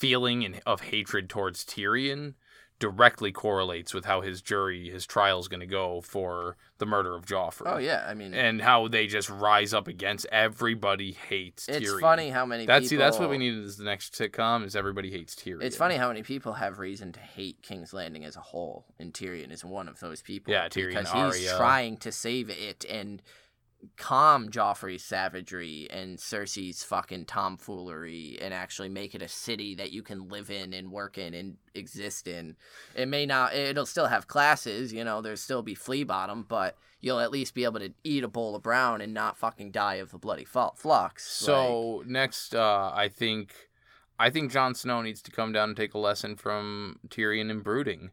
[0.00, 2.32] feeling and of hatred towards Tyrion
[2.78, 7.14] directly correlates with how his jury, his trial is going to go for the murder
[7.14, 7.64] of Joffrey.
[7.66, 11.74] Oh yeah, I mean, And how they just rise up against everybody hates Tyrion.
[11.82, 12.00] it's Tyrion.
[12.00, 12.88] funny how many That's people.
[12.88, 15.62] see, that's what we needed as the next sitcom is everybody hates Tyrion.
[15.62, 19.12] It's funny how many people have reason to hate King's Landing as a whole, and
[19.12, 20.50] Tyrion is one of those people.
[20.50, 23.20] Yeah, Tyrion, because he's trying to save it and
[23.96, 30.02] calm Joffrey's savagery and Cersei's fucking tomfoolery, and actually make it a city that you
[30.02, 32.56] can live in and work in and exist in.
[32.94, 33.54] It may not.
[33.54, 35.20] It'll still have classes, you know.
[35.20, 38.54] There'll still be flea bottom, but you'll at least be able to eat a bowl
[38.54, 40.84] of brown and not fucking die of the bloody flux.
[40.84, 43.54] Like, So next, uh, I think,
[44.18, 47.64] I think Jon Snow needs to come down and take a lesson from Tyrion and
[47.64, 48.10] brooding,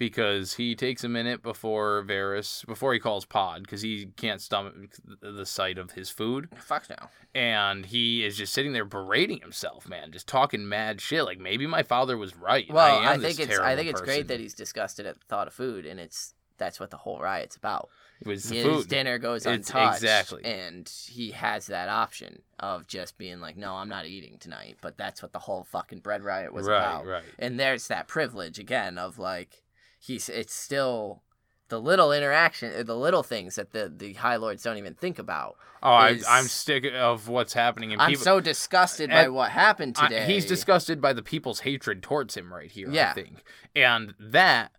[0.00, 4.96] because he takes a minute before Varys, before he calls Pod, because he can't stomach
[5.20, 6.96] the sight of his food, fuck no.
[7.34, 11.24] and he is just sitting there berating himself, man, just talking mad shit.
[11.24, 12.66] Like maybe my father was right.
[12.72, 14.06] Well, I, I, think it's I think it's person.
[14.14, 17.20] great that he's disgusted at the thought of food, and it's that's what the whole
[17.20, 17.90] riot's about.
[18.22, 18.88] it was His food.
[18.88, 20.44] dinner goes It's- untouched, exactly.
[20.44, 24.96] and he has that option of just being like, "No, I'm not eating tonight." But
[24.96, 27.06] that's what the whole fucking bread riot was right, about.
[27.06, 27.24] right.
[27.38, 29.62] And there's that privilege again of like
[30.00, 31.22] he's it's still
[31.68, 35.18] the little interaction, uh, the little things that the the high lords don't even think
[35.20, 35.56] about.
[35.82, 38.24] Oh, I, is- I'm sick of what's happening, and I'm people.
[38.24, 40.26] so disgusted by what happened I- today.
[40.26, 43.10] he's disgusted by the people's hatred towards him right here, Yeah.
[43.10, 43.44] I think.
[43.76, 44.72] And that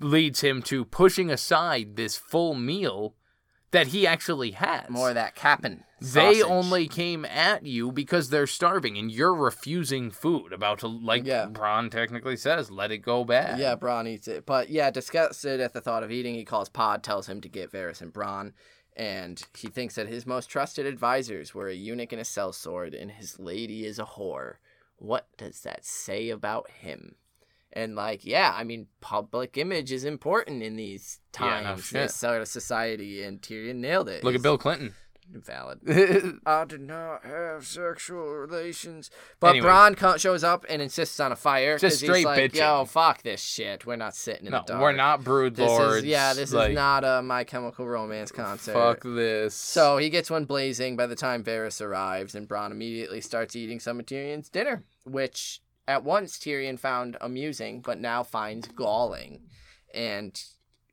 [0.00, 3.14] leads him to pushing aside this full meal
[3.70, 4.88] that he actually has.
[4.88, 5.84] more of that capping.
[6.00, 10.52] they only came at you because they're starving and you're refusing food.
[10.52, 11.48] About to, like Yeah.
[11.50, 13.58] Bronn technically says, let it go bad.
[13.58, 14.46] Yeah, Bronn eats it.
[14.46, 17.72] But yeah, disgusted at the thought of eating, he calls Pod, tells him to get
[17.72, 18.52] Varys and Bronn.
[18.96, 23.12] And he thinks that his most trusted advisors were a eunuch and a sellsword, and
[23.12, 24.54] his lady is a whore.
[24.96, 27.14] What does that say about him?
[27.72, 31.92] And like, yeah, I mean, public image is important in these Yeah, no times, shit.
[32.02, 34.24] this sort of society, and Tyrion nailed it.
[34.24, 34.94] Look at Bill Clinton.
[35.30, 35.80] Valid.
[36.46, 39.10] I did not have sexual relations.
[39.40, 39.68] But Anyway.
[39.68, 41.76] Bronn shows up and insists on a fire.
[41.76, 42.60] Just 'cause he's straight like, bitching.
[42.60, 43.84] Yo, fuck this shit.
[43.84, 44.80] We're not sitting in no, the dark.
[44.80, 45.96] we're not brood This lords.
[45.98, 46.32] is yeah.
[46.32, 48.72] This like, is not a My Chemical Romance concert.
[48.72, 49.54] Fuck this.
[49.54, 53.80] So he gets one blazing by the time Varys arrives, and Bronn immediately starts eating
[53.80, 59.40] some of Tyrion's dinner, which at once Tyrion found amusing, but now finds galling,
[59.92, 60.40] and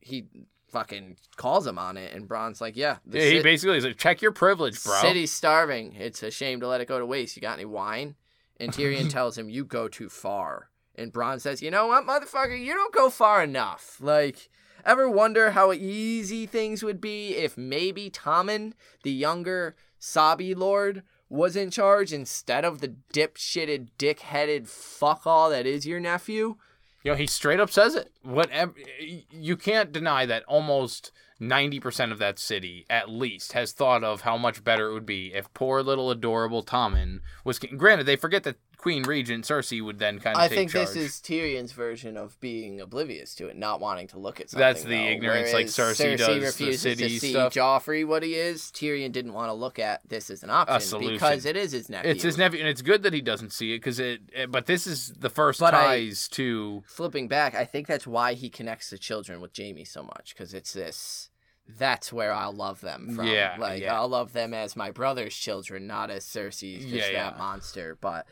[0.00, 0.26] he
[0.68, 2.14] fucking calls him on it.
[2.14, 4.98] And Bronn's like, "Yeah, yeah, he basically is like, check your privilege, bro.
[5.00, 5.94] City's starving.
[5.94, 7.36] It's a shame to let it go to waste.
[7.36, 8.16] You got any wine?
[8.58, 10.70] And Tyrion tells him, You go too far.
[10.94, 12.58] And Bronn says, You know what, motherfucker?
[12.58, 13.98] You don't go far enough.
[14.00, 14.48] Like,
[14.84, 18.72] ever wonder how easy things would be if maybe Tommen,
[19.02, 25.66] the younger Sabi Lord, was in charge instead of the dipshitted, dick-headed fuck all that
[25.66, 26.56] is your nephew?
[27.02, 28.10] You know, he straight up says it.
[28.22, 34.02] Whatever you can't deny that almost ninety percent of that city, at least, has thought
[34.02, 37.60] of how much better it would be if poor little adorable Tommen was.
[37.60, 40.42] Granted, they forget that Queen Regent Cersei would then kind of.
[40.42, 40.88] I take think charge.
[40.88, 44.60] this is Tyrion's version of being oblivious to it, not wanting to look at something.
[44.66, 44.94] That's the though.
[45.10, 47.52] ignorance like Whereas Cersei does the refuses city to see stuff.
[47.54, 48.62] Joffrey what he is.
[48.64, 52.10] Tyrion didn't want to look at this as an option because it is his nephew.
[52.10, 54.20] It's his nephew, and it's good that he doesn't see it because it.
[54.34, 56.82] eh, But this is the first But I- ties to.
[56.86, 60.54] Flipping back, I think that's why he connects the children with Jaime so much because
[60.54, 61.30] it's this.
[61.68, 63.26] That's where I'll love them from.
[63.26, 63.96] Yeah, like yeah.
[63.98, 67.38] I'll love them as my brother's children, not as Cersei's just Yeah, that yeah.
[67.38, 67.98] monster.
[68.00, 68.24] But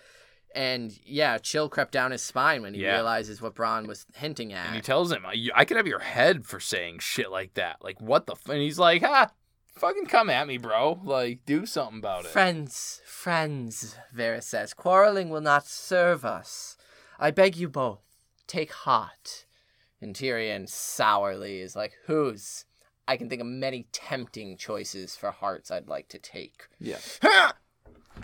[0.54, 2.94] and yeah, chill crept down his spine when he Yeah.
[2.94, 4.66] realizes what Bronn was hinting at.
[4.66, 7.78] And he tells him, "I, I could have your head for saying shit like that.
[7.82, 8.48] Like what the?" F-?
[8.48, 9.30] And he's like, "Ha,
[9.76, 11.00] fucking come at me, bro.
[11.02, 16.76] Like do something about it." Friends, friends, Varys says, quarreling will not serve us.
[17.18, 18.02] I beg you both,
[18.46, 19.46] take heart.
[20.00, 22.66] And Tyrion sourly is like, whose?
[23.08, 26.68] I can think of many tempting choices for hearts I'd like to take.
[26.78, 26.98] Yeah.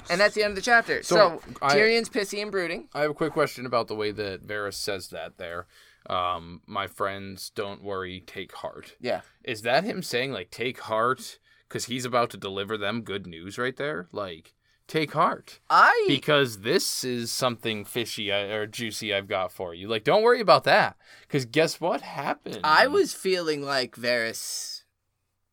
[0.08, 1.02] And that's the end of the chapter.
[1.02, 2.88] So, So, I- Tyrion's pissy and brooding.
[2.94, 5.66] I have a quick question about the way that Varys says that there.
[6.08, 8.96] Um, my friends, don't worry, take heart.
[9.00, 9.20] Yeah.
[9.44, 11.38] Is that him saying like take heart
[11.68, 14.08] because he's about to deliver them good news right there?
[14.10, 14.54] Like
[14.88, 19.86] take heart I because this is something fishy I- or juicy I've got for you.
[19.88, 22.60] Like don't worry about that because guess what happened?
[22.64, 24.82] I was feeling like Varys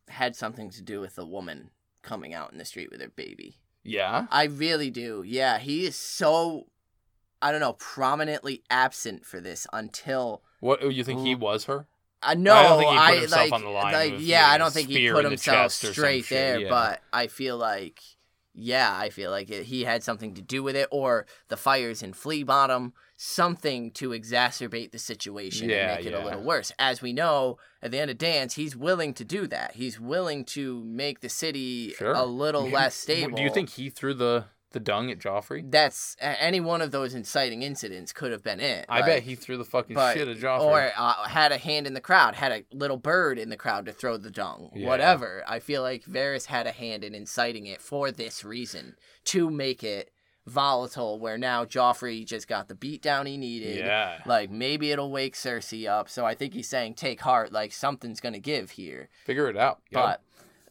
[0.08, 1.70] had something to do with a woman
[2.02, 3.58] coming out in the street with her baby.
[3.88, 4.28] Yeah.
[4.30, 5.24] I really do.
[5.26, 6.68] Yeah, he is so
[7.42, 11.88] I don't know, prominently absent for this until What oh, you think he was her?
[12.22, 14.22] I know I don't think he put I himself like on the line like with,
[14.22, 16.70] yeah, know, I don't think he put himself chest or some straight there, yeah.
[16.70, 18.02] but I feel like
[18.58, 22.02] yeah, I feel like it, he had something to do with it, or the fires
[22.02, 26.72] in Flea Bottom, something to exacerbate the situation Yeah, and make it a little worse.
[26.80, 29.74] As we know, at the end of Dance, he's willing to do that.
[29.76, 32.14] He's willing to make the city Sure.
[32.14, 33.36] a little less stable.
[33.38, 34.46] Do you think he threw the
[34.78, 35.70] the dung at Joffrey?
[35.72, 38.86] that's any one of those inciting incidents could have been it?
[38.88, 40.62] I Like, bet he threw the fucking but- shit at Joffrey.
[40.62, 43.86] Or uh, had a hand in the crowd, had a little bird in the crowd
[43.88, 44.88] to throw the dung, Yeah.
[44.88, 45.44] whatever.
[45.48, 49.84] I feel like Varys had a hand in inciting it for this reason to make
[49.84, 50.12] it
[50.46, 51.20] volatile.
[51.20, 53.78] Where now Joffrey just got the beatdown he needed.
[53.78, 54.20] yeah.
[54.26, 56.10] Like maybe it'll wake Cersei up.
[56.10, 59.82] So I think he's saying, "Take heart, like something's gonna give here." Figure it out.
[59.92, 60.22] But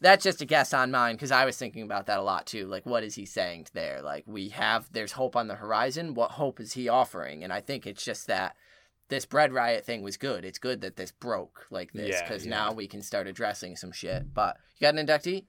[0.01, 2.67] that's just a guess on mine because I was thinking about that a lot too.
[2.67, 4.03] Like, what is he saying there?
[4.03, 6.15] Like, we have there's hope on the horizon.
[6.15, 7.43] What hope is he offering?
[7.43, 8.57] And I think it's just that
[9.09, 10.45] this bread riot thing was good.
[10.45, 12.51] It's good that this broke like this Yeah, because yeah.
[12.51, 14.35] now we can start addressing some shit.
[14.35, 15.45] But you got an inductee?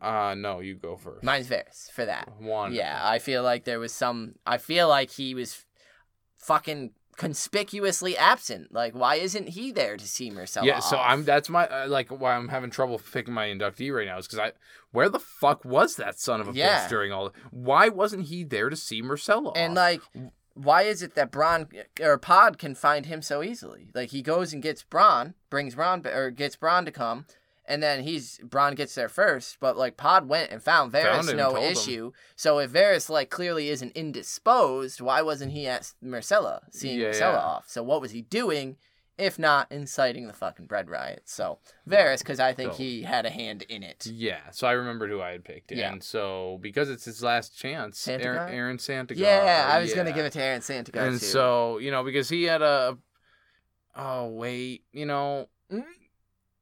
[0.00, 1.22] uh no, you go first.
[1.24, 2.28] Mine's Varys for that.
[2.38, 2.74] One.
[2.74, 4.34] Yeah, I feel like there was some.
[4.46, 5.64] I feel like he was
[6.38, 8.72] fucking conspicuously absent.
[8.72, 10.64] Like, why isn't he there to see Myrcella?
[10.64, 11.06] Yeah, so off?
[11.08, 14.26] I'm that's my uh, like why I'm having trouble picking my inductee right now is
[14.26, 14.52] because I
[14.92, 16.84] where the fuck was that son of a Yeah.
[16.84, 17.32] bitch during all?
[17.50, 19.52] Why wasn't he there to see Myrcella?
[19.56, 19.76] And off?
[19.76, 20.00] like,
[20.54, 21.68] why is it that Bronn
[22.00, 23.90] or Pod can find him so easily?
[23.94, 27.26] Like he goes and gets Bronn, brings ba- or gets Bronn to come,
[27.68, 29.58] and then he's Bronn gets there first.
[29.60, 31.72] But like Pod went and found Varys, Found him no told him.
[31.72, 32.12] issue.
[32.36, 37.18] So if Varys like clearly isn't indisposed, why wasn't he at Myrcella seeing Yeah, Myrcella
[37.34, 37.38] yeah.
[37.38, 37.68] off?
[37.68, 38.76] So what was he doing?
[39.18, 41.58] If not inciting the fucking bread riot, so
[41.88, 44.04] Varys, because I think So- he had a hand in it.
[44.04, 45.90] yeah, so I remembered who I had picked, Yeah.
[45.90, 48.36] and so because it's his last chance, Santagar?
[48.36, 49.16] Aron, Aron Santagar.
[49.16, 51.24] Yeah, I was gonna give it to Aron Santagar and too.
[51.24, 52.98] so you know because he had a
[53.96, 55.82] oh wait you know Mm.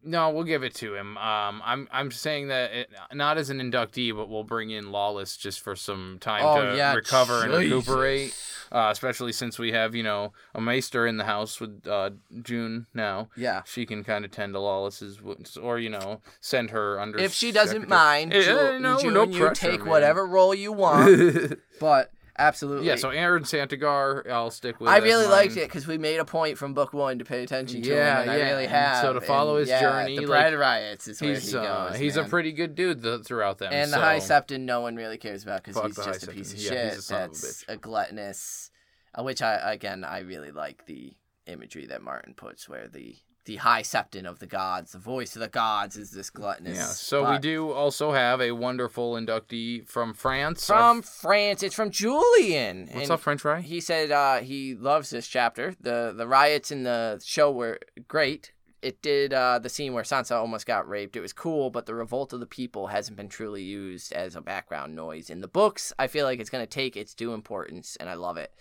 [0.05, 3.59] No we'll give it to him um i'm i'm saying that it, not as an
[3.59, 7.53] inductee but we'll bring in lollys just for some time Oh, to yeah, recover and
[7.55, 8.35] recuperate
[8.73, 12.11] uh, especially since we have you know a maester in the house with uh
[12.43, 13.63] june now yeah.
[13.65, 17.33] she can kind of tend to lollys's wounds or you know send her under if
[17.33, 19.89] she doesn't secretary- mind, Eh, Ju- no, June, no you pressure, take man.
[19.89, 21.59] whatever role you want.
[21.81, 25.99] but absolutely, yeah so aron santagar i'll stick with I really liked it because we
[25.99, 28.67] made a point from book one to pay attention to Yeah, him, and I really
[28.67, 29.01] have.
[29.03, 31.89] so to follow and his yeah, journey, the like, riots is where he's he uh,
[31.91, 31.99] goes.
[31.99, 33.73] he's a pretty good dude th- throughout them.
[33.73, 36.59] And the High Septon, no one really cares about because he's just a piece of.
[36.59, 36.99] Yeah, he's shit.
[36.99, 38.71] a son of a That's a gluttonous.
[39.19, 41.13] uh, Which I again I really like the
[41.47, 45.41] imagery that Martin puts, where the the High Septon of the gods, the voice of
[45.41, 46.77] the gods, is this gluttonous.
[46.77, 46.87] Yeah.
[46.87, 50.67] So we do also have a wonderful inductee from France.
[50.67, 51.63] from France.
[51.63, 52.89] It's from Julian.
[52.91, 53.61] what's And up, French Fry?
[53.61, 55.75] He said uh, he loves this chapter.
[55.81, 57.79] the The riots in the show were
[58.09, 58.53] great.
[58.81, 61.17] It did uh, the scene where Sansa almost got raped.
[61.17, 64.43] It was cool, but the revolt of the people hasn't been truly used as a
[64.43, 65.91] background noise in the books.
[65.99, 68.53] I feel like it's going to take its due importance, and I love it.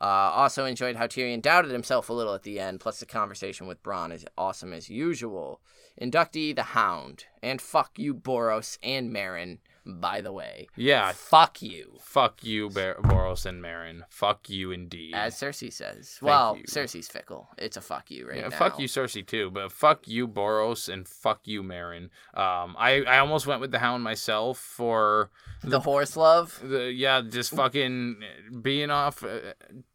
[0.00, 2.80] Uh, also enjoyed how Tyrion doubted himself a little at the end.
[2.80, 5.60] Plus, the conversation with Bronn is awesome as usual.
[6.00, 9.58] Inductee the Hound, and fuck you, Boros and Meryn.
[9.86, 11.12] By the way, Yeah.
[11.12, 11.98] fuck you.
[12.00, 14.02] Fuck you, Bar- Boros and Meryn.
[14.08, 15.14] Fuck you indeed.
[15.14, 16.18] As Cersei says.
[16.22, 16.64] well, you.
[16.64, 17.48] Cersei's fickle.
[17.58, 18.56] It's a fuck you right yeah, now.
[18.56, 22.04] fuck you, Cersei too, but fuck you, Boros, and fuck you, Meryn.
[22.34, 25.30] Um, I, I almost went with the Hound myself for
[25.62, 26.58] The horse love.
[26.62, 28.16] the yeah, just fucking
[28.62, 29.52] being off, uh,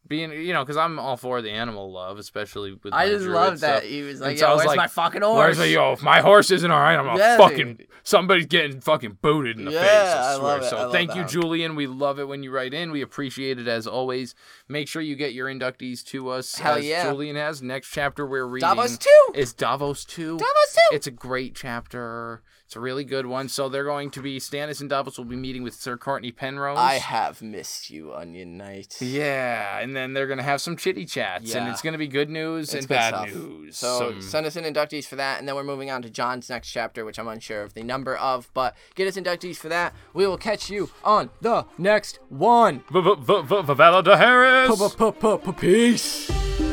[0.10, 3.60] being you know, because I'm all for the animal love, especially with I just love
[3.62, 5.68] that he was like, And so "Yo, was where's like, my fucking horse?" Where's horse?"
[5.68, 7.88] the, yo, if my horse isn't all right, I'm Yeah, fucking dude.
[8.04, 10.14] somebody's getting fucking booted in the Yeah, face.
[10.14, 10.58] I I swear.
[10.58, 11.76] I So love thank you, Julian.
[11.76, 12.92] We love it when you write in.
[12.92, 14.36] We appreciate it as always.
[14.72, 16.56] Make sure you get your inductees to us.
[16.60, 17.10] Hell as yeah.
[17.10, 17.62] Julian has.
[17.64, 19.10] Next chapter we're reading Davos too.
[19.34, 20.38] is Davos 2.
[20.38, 20.96] Davos too.
[20.96, 22.44] It's a great chapter.
[22.66, 23.50] It's a really good one.
[23.50, 26.78] So they're going to be Stannis and Davos will be meeting with Sir Cortnay Penrose.
[26.78, 28.96] I have missed you, Onion Knight.
[29.02, 32.66] yeah, and then they're gonna have some chitty chats, and it's gonna be good news
[32.68, 33.34] It's and good bad stuff.
[33.34, 33.76] news.
[33.76, 36.48] So Some- send us in inductees for that, and then we're moving on to Jon's
[36.48, 39.96] next chapter, which I'm unsure of the number of, but get us inductees for that.
[40.14, 42.84] We will catch you on the next one.
[42.92, 43.42] V- v-
[44.68, 44.96] Peace.
[45.58, 46.69] Peace.